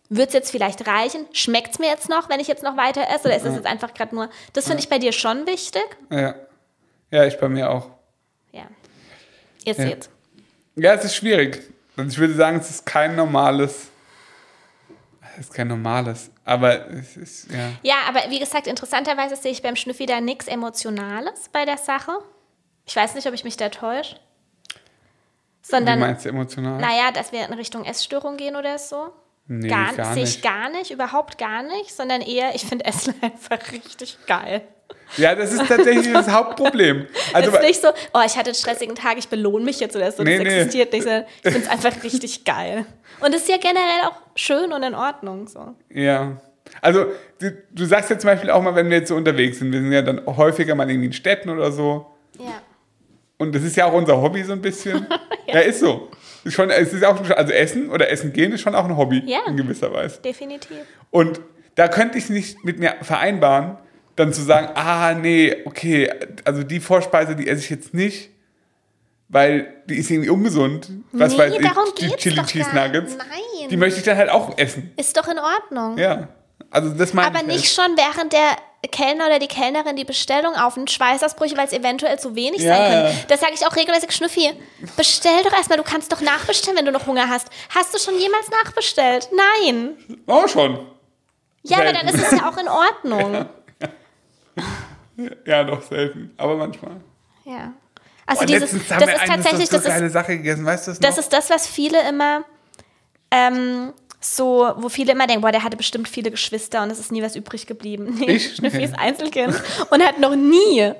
[0.09, 1.27] wird es jetzt vielleicht reichen?
[1.33, 3.27] Schmeckt es mir jetzt noch, wenn ich jetzt noch weiter esse?
[3.29, 4.29] Oder ist es jetzt einfach gerade nur...
[4.53, 5.85] Das finde ich bei dir schon wichtig.
[6.11, 6.35] Ja.
[7.11, 7.87] Ja, ich bei mir auch.
[8.57, 8.67] Ja.
[9.65, 9.87] Ihr Ja.
[9.89, 10.09] seht.
[10.77, 11.63] Ja, es ist schwierig.
[11.97, 13.89] Und ich würde sagen, es ist kein normales.
[15.39, 16.31] Es ist kein normales.
[16.45, 17.73] Aber es ist, ja.
[17.83, 22.13] Ja, aber wie gesagt, interessanterweise sehe ich beim Schnüffi da nichts Emotionales bei der Sache.
[22.87, 24.17] Ich weiß nicht, ob ich mich da täusche.
[24.73, 24.79] Wie
[25.63, 26.81] Sondern, meinst du emotional?
[26.81, 29.13] naja, dass wir in Richtung Essstörung gehen oder so.
[29.49, 30.43] Nee, gar, gar nicht.
[30.43, 34.63] gar nicht, überhaupt gar nicht, sondern eher, ich finde Essen einfach richtig geil.
[35.17, 37.07] Ja, das ist tatsächlich das Hauptproblem.
[37.33, 39.95] Also, es ist nicht so, oh, ich hatte einen stressigen Tag, ich belohne mich jetzt
[39.95, 40.23] oder so.
[40.23, 40.59] Nee, das nee.
[40.59, 41.05] existiert nicht.
[41.05, 42.87] sondern Ich finde es einfach richtig geil.
[43.21, 45.47] Und es ist ja generell auch schön und in Ordnung.
[45.47, 45.75] So.
[45.91, 46.41] ja.
[46.83, 47.07] Also,
[47.39, 49.81] du, du sagst ja zum Beispiel auch mal, wenn wir jetzt so unterwegs sind, wir
[49.81, 52.07] sind ja dann häufiger mal irgendwie in Städten oder so.
[52.39, 52.61] Ja.
[53.39, 55.07] Und das ist ja auch unser Hobby so ein bisschen.
[55.47, 55.61] ja.
[55.61, 56.11] ist so.
[56.49, 59.41] Schon, es ist auch, also Essen oder Essen gehen ist schon auch ein Hobby Ja.
[59.47, 60.21] in gewisser Weise.
[60.23, 60.77] Definitiv.
[61.11, 61.41] Und
[61.75, 63.79] da könnte ich nicht mit mir vereinbaren,
[64.17, 66.11] dann zu sagen, ah, nee, okay,
[66.45, 68.31] also die Vorspeise, die esse ich jetzt nicht,
[69.29, 70.89] weil die ist irgendwie ungesund.
[71.13, 73.17] Was Nee, weiß ich, die Chili Cheese Nuggets.
[73.19, 73.69] Nein.
[73.71, 74.93] Die möchte ich dann halt auch essen.
[74.97, 75.99] Ist doch in Ordnung.
[75.99, 76.29] Ja.
[76.71, 77.89] Also das meine Aber ich nicht halt.
[77.89, 78.57] schon während der
[78.89, 82.77] Kellner oder die Kellnerin die Bestellung aufnimmt, Schweißausbrüche, weil es eventuell zu wenig Ja.
[82.77, 83.19] sein können.
[83.29, 84.53] Das sage ich auch regelmäßig, Schnüffi,
[84.97, 87.49] bestell doch erstmal, du kannst doch nachbestellen, wenn du noch Hunger hast.
[87.75, 89.29] Hast du schon jemals nachbestellt?
[89.33, 89.97] Nein.
[90.27, 90.87] Oh, schon.
[91.63, 92.07] Ja, aber Selten.
[92.07, 93.47] dann ist es ja auch in Ordnung.
[95.47, 96.35] Ja, doch, selten.
[96.37, 97.01] Aber manchmal.
[97.45, 97.73] Ja.
[98.27, 98.89] Also Boah, dieses, das ist
[99.27, 101.09] tatsächlich, das ist, Sache gegessen, weißt du das noch?
[101.09, 102.45] das ist das, was viele immer
[103.31, 107.13] ähm, so, wo viele immer denken, boah, der hatte bestimmt viele Geschwister und es ist
[107.13, 108.17] nie was übrig geblieben.
[108.19, 108.57] Nee, Ich?
[108.57, 109.55] Schnüffi ist Einzelkind
[109.91, 110.91] und hat noch nie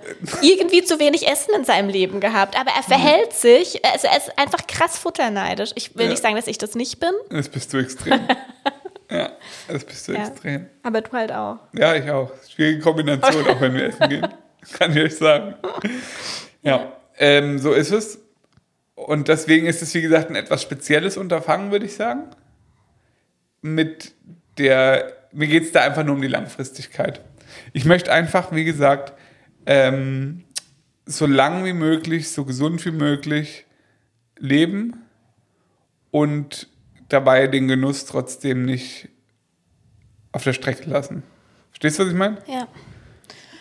[0.43, 2.59] irgendwie zu wenig Essen in seinem Leben gehabt.
[2.61, 5.71] Aber er verhält sich, also er ist einfach krass futterneidisch.
[5.75, 6.11] Ich will Ja.
[6.11, 8.21] nicht sagen, dass ich das nicht bin, das bist du extrem.
[9.11, 9.31] ja,
[9.69, 10.27] das bist du Ja.
[10.29, 10.67] extrem.
[10.83, 11.59] aber du halt auch.
[11.73, 12.31] Ja, ich auch.
[12.49, 14.29] Schwierige Kombination, auch wenn wir essen gehen.
[14.79, 15.55] Kann ich euch sagen.
[16.63, 18.19] Ja, ähm, so ist es.
[18.95, 22.31] Und deswegen ist es, wie gesagt, ein etwas spezielles Unterfangen, würde ich sagen.
[23.63, 24.15] Mit
[24.59, 27.21] der, mir geht es da einfach nur um die Langfristigkeit.
[27.73, 29.13] Ich möchte einfach, wie gesagt,
[29.67, 30.45] ähm,
[31.05, 33.65] so lang wie möglich, so gesund wie möglich
[34.39, 35.03] leben
[36.11, 36.69] und
[37.09, 39.09] dabei den Genuss trotzdem nicht
[40.33, 41.23] auf der Strecke lassen.
[41.71, 42.39] Verstehst du, was ich meine?
[42.47, 42.69] Ja.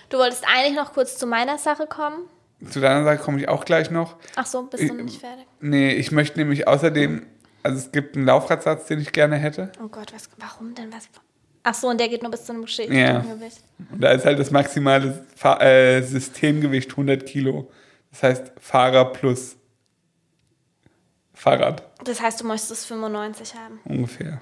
[0.09, 2.29] Du wolltest eigentlich noch kurz zu meiner Sache kommen.
[2.69, 4.15] Zu deiner Sache komme ich auch gleich noch.
[4.35, 5.45] Ach so, bist du noch nicht fertig?
[5.59, 7.25] Nee, ich möchte nämlich außerdem,
[7.65, 9.71] also es gibt einen Laufradsatz, den ich gerne hätte.
[9.83, 10.93] Oh Gott, was, warum denn?
[10.93, 11.09] Was?
[11.63, 12.65] Ach so, und der geht nur bis zu einem Ja.
[12.65, 13.57] bestimmten Gewicht.
[13.91, 17.71] Und da ist halt das maximale Fa äh, Systemgewicht 100 Kilo.
[18.11, 19.55] Das heißt Fahrer plus
[21.33, 23.79] Fahrrad Das heißt, du möchtest 95 haben.
[23.85, 24.39] ungefähr.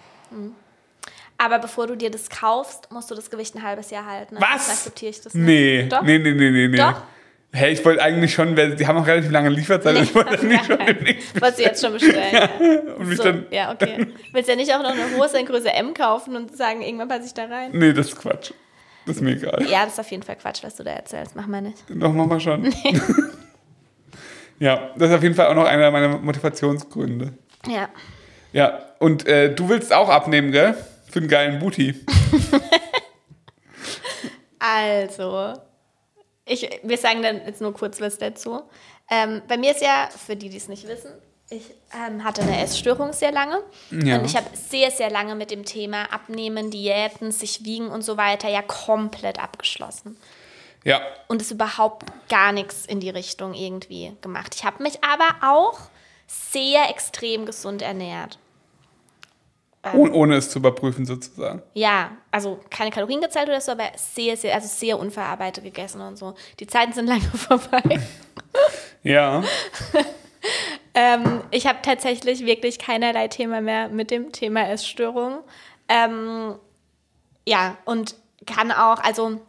[1.38, 4.36] Aber bevor du dir das kaufst, musst du das Gewicht ein halbes Jahr halten.
[4.40, 4.66] Was?
[4.68, 5.46] Sonst akzeptiere ich das nicht.
[5.46, 6.02] Nee, Doch?
[6.04, 6.78] nee, nee, nee, nee, nee.
[6.78, 7.02] Doch?
[7.56, 10.80] Hey, ich wollte eigentlich schon, die haben auch relativ lange Lieferzeit, ich wollte eigentlich schon
[10.88, 12.34] demnächst Was du jetzt schon bestellen.
[12.34, 12.49] Ja,
[12.97, 14.08] und mich so, dann, ja okay.
[14.32, 17.28] Willst ja nicht auch noch eine Hose in Größe M kaufen und sagen, irgendwann passe
[17.28, 17.70] ich da rein?
[17.72, 18.54] Nee, das ist Quatsch.
[19.06, 19.64] Das ist mir egal.
[19.70, 21.36] Ja, das ist auf jeden Fall Quatsch, was du da erzählst.
[21.36, 21.78] Mach mal nicht.
[21.89, 22.64] Doch, mach mal schon.
[24.60, 27.34] ja, das ist auf jeden Fall auch noch einer meiner Motivationsgründe.
[27.68, 27.89] Ja.
[28.51, 30.76] Ja, und äh, du willst auch abnehmen, gell?
[31.12, 31.93] Für einen geilen Booty.
[34.58, 35.54] Also,
[36.46, 38.64] ich, wir sagen dann jetzt nur kurz was dazu.
[39.10, 41.12] Ähm, bei mir ist ja, für die, die es nicht wissen,
[41.50, 43.62] ich ähm, hatte eine Essstörung sehr lange.
[43.91, 44.18] Ja.
[44.18, 48.18] Und ich habe sehr, sehr lange mit dem Thema Abnehmen, Diäten, sich wiegen und so
[48.18, 50.18] weiter ja komplett abgeschlossen.
[50.84, 54.54] Ja, Und es überhaupt gar nichts in die Richtung irgendwie gemacht.
[54.56, 55.80] Ich habe mich aber auch
[56.28, 58.38] sehr extrem gesund ernährt.
[59.94, 61.62] Oh, ohne es zu überprüfen sozusagen.
[61.74, 66.18] Ja, also keine Kalorien gezählt oder so, aber sehr, sehr, also sehr unverarbeitet gegessen und
[66.18, 66.36] so.
[66.60, 68.00] Die Zeiten sind lange vorbei.
[69.04, 69.44] Ja,
[70.94, 75.40] Ähm, ich habe tatsächlich wirklich keinerlei Thema mehr mit dem Thema Essstörung.
[75.90, 76.56] Ähm,
[77.48, 78.16] ja, und
[78.46, 79.42] kann auch, also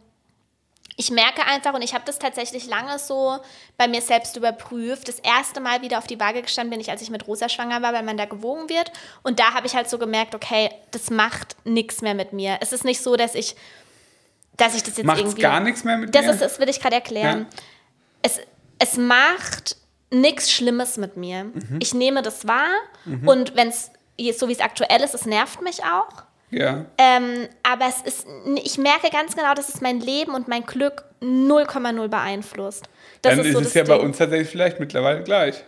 [0.97, 3.37] ich merke einfach, und ich habe das tatsächlich lange so
[3.77, 5.07] bei mir selbst überprüft.
[5.07, 7.81] Das erste Mal wieder auf die Waage gestanden bin ich, als ich mit Rosa schwanger
[7.81, 8.91] war, weil man da gewogen wird.
[9.21, 12.57] Und da habe ich halt so gemerkt, okay, das macht nichts mehr mit mir.
[12.61, 13.55] Es ist nicht so, dass ich,
[14.55, 15.41] dass ich das jetzt macht's irgendwie.
[15.41, 16.31] gar nichts mehr mit Das dir?
[16.31, 17.47] ist, das will ich gerade erklären.
[17.51, 17.57] Ja.
[18.21, 18.39] Es,
[18.79, 19.75] es macht
[20.11, 21.45] nichts Schlimmes mit mir.
[21.45, 21.79] Mhm.
[21.81, 22.69] Ich nehme das wahr
[23.25, 23.91] und wenn es
[24.39, 26.23] so wie es aktuell ist, es nervt mich auch.
[26.51, 26.85] Ja.
[26.97, 28.27] Ähm, aber es ist,
[28.63, 32.85] ich merke ganz genau, dass es mein Leben und mein Glück 0,0 beeinflusst.
[33.21, 34.05] Das Dann ist, so es das ja bei Ding.
[34.05, 35.63] uns tatsächlich vielleicht mittlerweile gleich.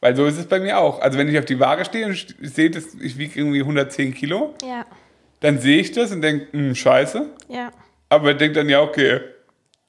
[0.00, 1.00] Weil so ist es bei mir auch.
[1.00, 4.54] Also wenn ich auf die Waage stehe und sehe, dass ich wiege irgendwie 110 Kilo,
[4.62, 4.84] Ja,
[5.40, 7.26] dann sehe ich das und denke, hm, scheiße.
[7.48, 7.70] ja.
[8.10, 9.20] Aber denke dann, ja, okay.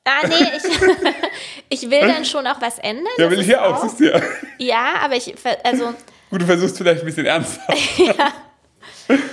[0.05, 0.63] Ah, nee, ich,
[1.83, 3.05] ich will dann schon auch was ändern.
[3.17, 4.21] Ja, will ich ist ja auch, siehst du ja.
[4.57, 5.33] Ja, aber ich,
[5.63, 5.93] also,
[6.29, 7.77] Gut, du versuchst vielleicht ein bisschen ernsthaft.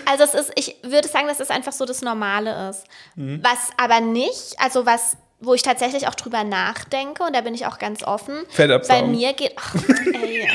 [0.06, 2.84] Also es ist, ich würde sagen, dass es einfach so das Normale ist.
[3.16, 3.40] Mhm.
[3.42, 7.66] Was aber nicht, also was, wo ich tatsächlich auch drüber nachdenke, und da bin ich
[7.66, 8.42] auch ganz offen.
[8.56, 9.74] Bei mir geht, ach,
[10.22, 10.46] ey,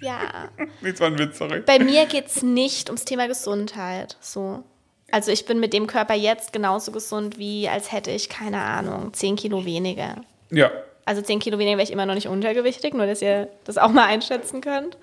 [0.00, 0.18] ja,
[0.82, 1.60] Das war ein Witz, sorry.
[1.60, 4.62] bei mir geht es nicht ums Thema Gesundheit, so.
[5.10, 9.12] Also ich bin mit dem Körper jetzt genauso gesund, wie als hätte ich, keine Ahnung,
[9.12, 10.16] 10 Kilo weniger.
[10.50, 10.70] Ja.
[11.04, 13.90] Also 10 Kilo weniger wäre ich immer noch nicht untergewichtig, nur dass ihr das auch
[13.90, 14.96] mal einschätzen könnt.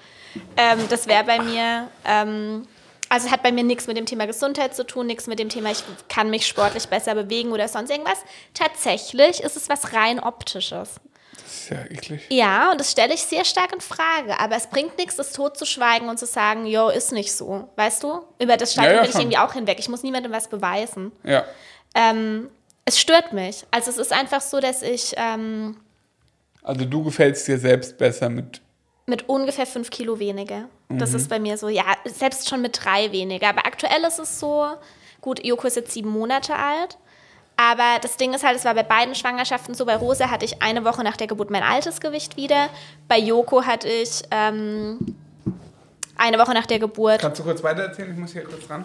[0.58, 2.66] Ähm, das wäre bei mir, ähm,
[3.10, 5.50] also es hat bei mir nichts mit dem Thema Gesundheit zu tun, nichts mit dem
[5.50, 8.20] Thema, ich kann mich sportlich besser bewegen oder sonst irgendwas.
[8.54, 10.96] Tatsächlich ist es was rein optisches.
[11.34, 12.22] Das ist ja eklig.
[12.30, 14.40] Ja, und das stelle ich sehr stark in Frage.
[14.40, 17.68] Aber es bringt nichts, das totzuschweigen und zu sagen, jo, ist nicht so.
[17.76, 18.22] Weißt du?
[18.40, 19.22] Über das Stadium Ja, ja, ich schon.
[19.22, 19.80] irgendwie auch hinweg.
[19.80, 21.12] Ich muss niemandem was beweisen.
[21.24, 21.46] Ja.
[21.96, 22.50] Ähm,
[22.86, 23.66] es stört mich.
[23.72, 25.78] Also es ist einfach so, dass ich ähm,
[26.62, 28.62] Also du gefällst dir selbst besser mit.
[29.10, 30.66] Mit ungefähr fünf Kilo weniger.
[30.90, 31.16] Das Mhm.
[31.18, 33.50] ist bei mir so, ja, selbst schon mit drei weniger.
[33.50, 34.66] Aber aktuell ist es so,
[35.22, 36.98] gut, Joko ist jetzt sieben Monate alt.
[37.58, 39.86] Aber das Ding ist halt, es war bei beiden Schwangerschaften so.
[39.86, 42.70] Bei Rosa hatte ich eine Woche nach der Geburt mein altes Gewicht wieder.
[43.10, 44.98] Bei Joko hatte ich ähm,
[46.16, 47.20] eine Woche nach der Geburt.
[47.20, 48.12] Kannst du kurz weiter erzählen?
[48.14, 48.84] Ich muss hier kurz ran.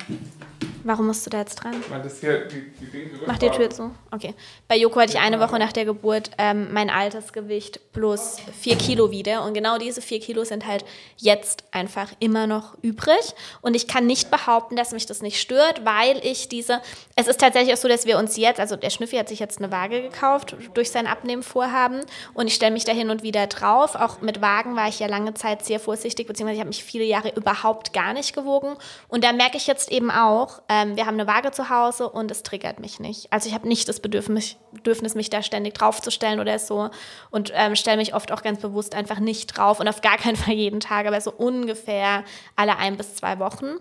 [0.85, 1.75] Warum musst du da jetzt dran?
[1.89, 3.91] Weil das hier die, die Dinge Mach die Tür zu.
[4.11, 4.35] Okay.
[4.69, 9.11] Bei Joko hatte ich eine Woche nach der Geburt ähm, mein Altersgewicht plus vier Kilo
[9.11, 9.45] wieder.
[9.45, 10.85] Und genau diese vier Kilo sind halt
[11.17, 13.35] jetzt einfach immer noch übrig.
[13.63, 16.83] Und ich kann nicht behaupten, dass mich das nicht stört, weil ich diese.
[17.17, 19.59] Es ist tatsächlich auch so, dass wir uns jetzt, also der Schnüffi hat sich jetzt
[19.59, 22.01] eine Waage gekauft durch sein Abnehmvorhaben.
[22.35, 23.95] Und ich stelle mich da hin und wieder drauf.
[23.95, 27.05] Auch mit Wagen war ich ja lange Zeit sehr vorsichtig, beziehungsweise ich habe mich viele
[27.05, 28.77] Jahre überhaupt gar nicht gewogen.
[29.07, 32.33] Und da merke ich jetzt eben auch, ähm, wir haben eine Waage zu Hause und
[32.33, 33.33] es triggert mich nicht.
[33.33, 36.91] Also ich habe nicht das Bedürfnis, Bedürfnis, mich da ständig draufzustellen oder so
[37.31, 40.37] und ähm, stelle mich oft auch ganz bewusst einfach nicht drauf und auf gar keinen
[40.37, 42.25] Fall jeden Tag, aber so ungefähr
[42.57, 43.77] alle ein bis zwei Wochen.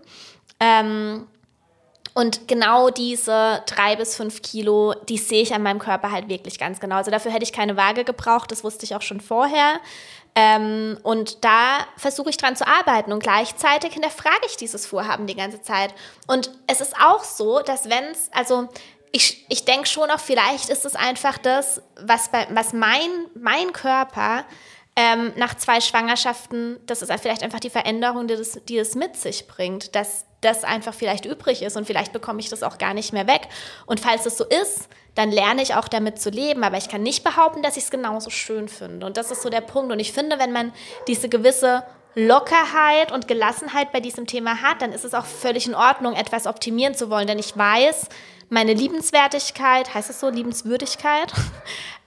[0.59, 1.27] Ähm,
[2.13, 6.59] und genau diese drei bis fünf Kilo, die sehe ich an meinem Körper halt wirklich
[6.59, 6.97] ganz genau.
[6.97, 9.79] Also dafür hätte ich keine Waage gebraucht, das wusste ich auch schon vorher.
[10.35, 15.35] Ähm, und da versuche ich dran zu arbeiten und gleichzeitig hinterfrage ich dieses Vorhaben die
[15.35, 15.93] ganze Zeit.
[16.27, 18.67] Und es ist auch so, dass wenn es, also
[19.11, 23.73] ich, ich denke schon auch, vielleicht ist es einfach das, was, bei, was mein, mein
[23.73, 24.45] Körper
[24.95, 29.15] ähm, nach zwei Schwangerschaften, das ist vielleicht einfach die Veränderung, die das, die das mit
[29.15, 32.93] sich bringt, dass das einfach vielleicht übrig ist und vielleicht bekomme ich das auch gar
[32.93, 33.47] nicht mehr weg.
[33.85, 36.63] Und falls es so ist, dann lerne ich auch damit zu leben.
[36.63, 39.05] Aber ich kann nicht behaupten, dass ich es genauso schön finde.
[39.05, 39.91] Und das ist so der Punkt.
[39.91, 40.73] Und ich finde, wenn man
[41.07, 41.83] diese gewisse
[42.15, 46.47] Lockerheit und Gelassenheit bei diesem Thema hat, dann ist es auch völlig in Ordnung, etwas
[46.47, 47.27] optimieren zu wollen.
[47.27, 48.07] Denn ich weiß,
[48.49, 51.33] meine Liebenswertigkeit, heißt es so, Liebenswürdigkeit,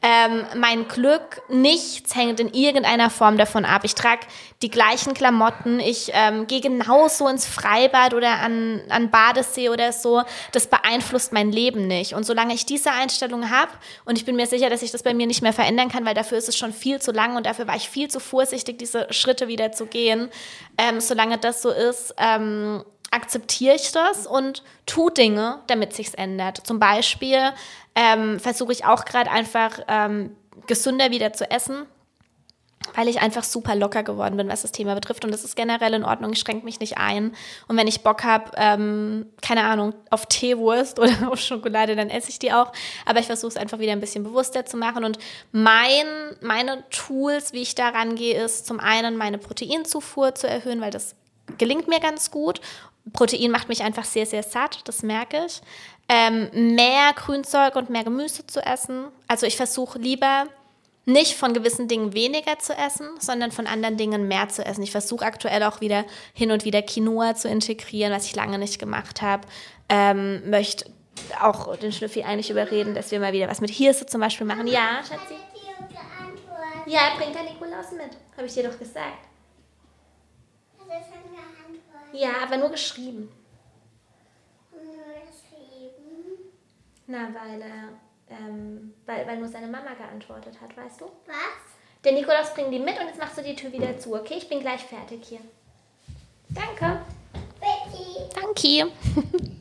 [0.03, 3.83] ähm, mein Glück, nichts hängt in irgendeiner Form davon ab.
[3.85, 4.27] Ich trage
[4.63, 10.23] die gleichen Klamotten, ich ähm, gehe genauso ins Freibad oder an, an Badesee oder so.
[10.53, 12.15] Das beeinflusst mein Leben nicht.
[12.15, 13.73] Und solange ich diese Einstellung habe,
[14.05, 16.15] und ich bin mir sicher, dass ich das bei mir nicht mehr verändern kann, weil
[16.15, 19.13] dafür ist es schon viel zu lang und dafür war ich viel zu vorsichtig, diese
[19.13, 20.29] Schritte wieder zu gehen,
[20.79, 26.67] ähm, solange das so ist, ähm, akzeptiere ich das und tue Dinge, damit sich's ändert.
[26.67, 27.53] Zum Beispiel
[27.95, 30.37] ähm, versuche ich auch gerade einfach ähm,
[30.67, 31.87] gesünder wieder zu essen,
[32.95, 35.25] weil ich einfach super locker geworden bin, was das Thema betrifft.
[35.25, 36.33] Und das ist generell in Ordnung.
[36.33, 37.35] Ich schränke mich nicht ein.
[37.69, 42.31] Und wenn ich Bock habe, ähm, keine Ahnung, auf Teewurst oder auf Schokolade, dann esse
[42.31, 42.73] ich die auch.
[43.05, 45.05] Aber ich versuche es einfach wieder ein bisschen bewusster zu machen.
[45.05, 45.19] Und
[45.53, 46.07] mein,
[46.43, 51.17] meine Tools, wie ich da rangehe, ist zum einen meine Proteinzufuhr zu erhöhen, weil das
[51.59, 52.61] gelingt mir ganz gut.
[53.13, 55.61] Protein macht mich einfach sehr, sehr satt, das merke ich.
[56.09, 59.07] Ähm, mehr Grünzeug und mehr Gemüse zu essen.
[59.29, 60.47] Also ich versuche lieber
[61.05, 64.83] nicht von gewissen Dingen weniger zu essen, sondern von anderen Dingen mehr zu essen.
[64.83, 66.05] Ich versuche aktuell auch wieder
[66.35, 69.47] hin und wieder Quinoa zu integrieren, was ich lange nicht gemacht habe.
[69.89, 70.91] Ähm, möchte
[71.41, 74.67] auch den Schnüffi eigentlich überreden, dass wir mal wieder was mit Hirse zum Beispiel machen.
[74.67, 75.35] Ja, Schatzi?
[76.87, 78.17] Ja, bringt der Nikolaus mit.
[78.37, 79.27] Habe ich dir doch gesagt.
[82.17, 83.31] Ja, aber nur geschrieben.
[84.73, 86.53] Nur geschrieben.
[87.07, 87.89] Na, weil er,
[88.29, 91.07] ähm, weil, weil nur seine Mama geantwortet hat, weißt du?
[91.27, 91.77] Was?
[92.05, 94.35] Der Nikolaus bringt die mit und jetzt machst du die Tür wieder zu, okay?
[94.39, 95.41] Ich bin gleich fertig hier.
[96.49, 97.01] Danke.
[97.61, 98.31] Betty.
[98.35, 98.93] Danke.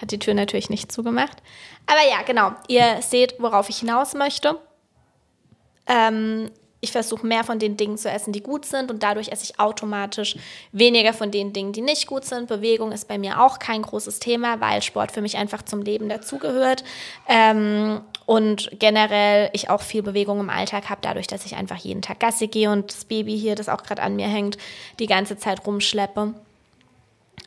[0.00, 1.42] Hat die Tür natürlich nicht zugemacht.
[1.86, 2.52] Aber ja, genau.
[2.68, 4.60] Ihr seht, worauf ich hinaus möchte.
[5.86, 6.50] Ähm,
[6.86, 9.58] ich versuche mehr von den Dingen zu essen, die gut sind und dadurch esse ich
[9.58, 10.36] automatisch
[10.70, 12.46] weniger von den Dingen, die nicht gut sind.
[12.46, 16.08] Bewegung ist bei mir auch kein großes Thema, weil Sport für mich einfach zum Leben
[16.08, 16.84] dazugehört.
[17.28, 22.02] Ähm, und generell ich auch viel Bewegung im Alltag habe, dadurch, dass ich einfach jeden
[22.02, 24.56] Tag Gassi gehe und das Baby hier, das auch gerade an mir hängt,
[25.00, 26.34] die ganze Zeit rumschleppe.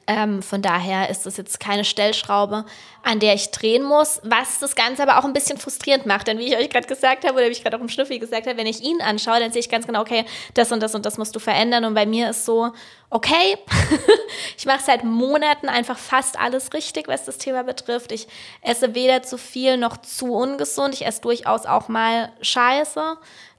[0.09, 2.65] Ähm, von daher ist das jetzt keine Stellschraube,
[3.03, 6.25] an der ich drehen muss, was das Ganze aber auch ein bisschen frustrierend macht.
[6.25, 8.47] Denn wie ich euch gerade gesagt habe oder wie ich gerade auch im Schnüffel gesagt
[8.47, 11.05] habe, wenn ich ihn anschaue, dann sehe ich ganz genau, okay, das und das und
[11.05, 11.85] das musst du verändern.
[11.85, 12.71] Und bei mir ist so,
[13.11, 13.59] okay,
[14.57, 18.11] ich mache seit Monaten einfach fast alles richtig, was das Thema betrifft.
[18.11, 18.27] Ich
[18.63, 20.95] esse weder zu viel noch zu ungesund.
[20.95, 23.15] Ich esse durchaus auch mal Scheiße.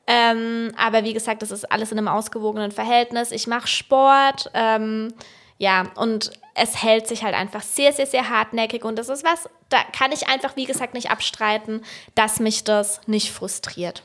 [0.08, 3.30] Ähm, aber wie gesagt, das ist alles in einem ausgewogenen Verhältnis.
[3.30, 4.50] Ich mache Sport.
[4.52, 5.14] Ähm,
[5.60, 9.46] ja, und es hält sich halt einfach sehr, sehr, sehr hartnäckig und das ist was,
[9.68, 11.84] da kann ich einfach, wie gesagt, nicht abstreiten,
[12.14, 14.02] dass mich das nicht frustriert.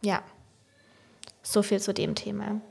[0.00, 0.22] Ja,
[1.42, 2.62] so viel zu dem Thema.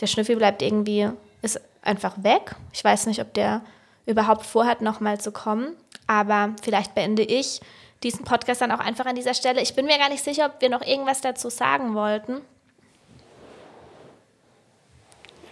[0.00, 1.10] Der Schnüffel bleibt irgendwie,
[1.42, 2.54] ist einfach weg.
[2.72, 3.62] Ich weiß nicht, ob der
[4.06, 5.74] überhaupt vorhat, nochmal zu kommen,
[6.06, 7.60] aber vielleicht beende ich
[8.04, 9.60] diesen Podcast dann auch einfach an dieser Stelle.
[9.60, 12.40] Ich bin mir gar nicht sicher, ob wir noch irgendwas dazu sagen wollten.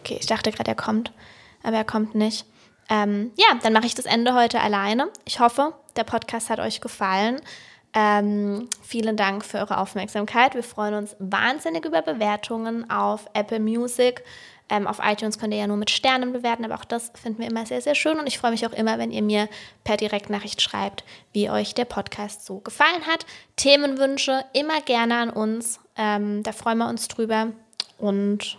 [0.00, 1.12] Okay, ich dachte gerade, er kommt,
[1.62, 2.46] aber er kommt nicht.
[2.88, 5.08] Ähm, ja, dann mache ich das Ende heute alleine.
[5.24, 7.40] Ich hoffe, der Podcast hat euch gefallen.
[7.92, 10.54] Ähm, vielen Dank für eure Aufmerksamkeit.
[10.54, 14.24] Wir freuen uns wahnsinnig über Bewertungen auf Apple Music.
[14.68, 17.50] Ähm, auf iTunes könnt ihr ja nur mit Sternen bewerten, aber auch das finden wir
[17.50, 18.20] immer sehr, sehr schön.
[18.20, 19.48] Und ich freue mich auch immer, wenn ihr mir
[19.82, 23.26] per Direktnachricht schreibt, wie euch der Podcast so gefallen hat.
[23.56, 25.80] Themenwünsche immer gerne an uns.
[25.96, 27.48] Ähm, da freuen wir uns drüber.
[27.98, 28.58] Und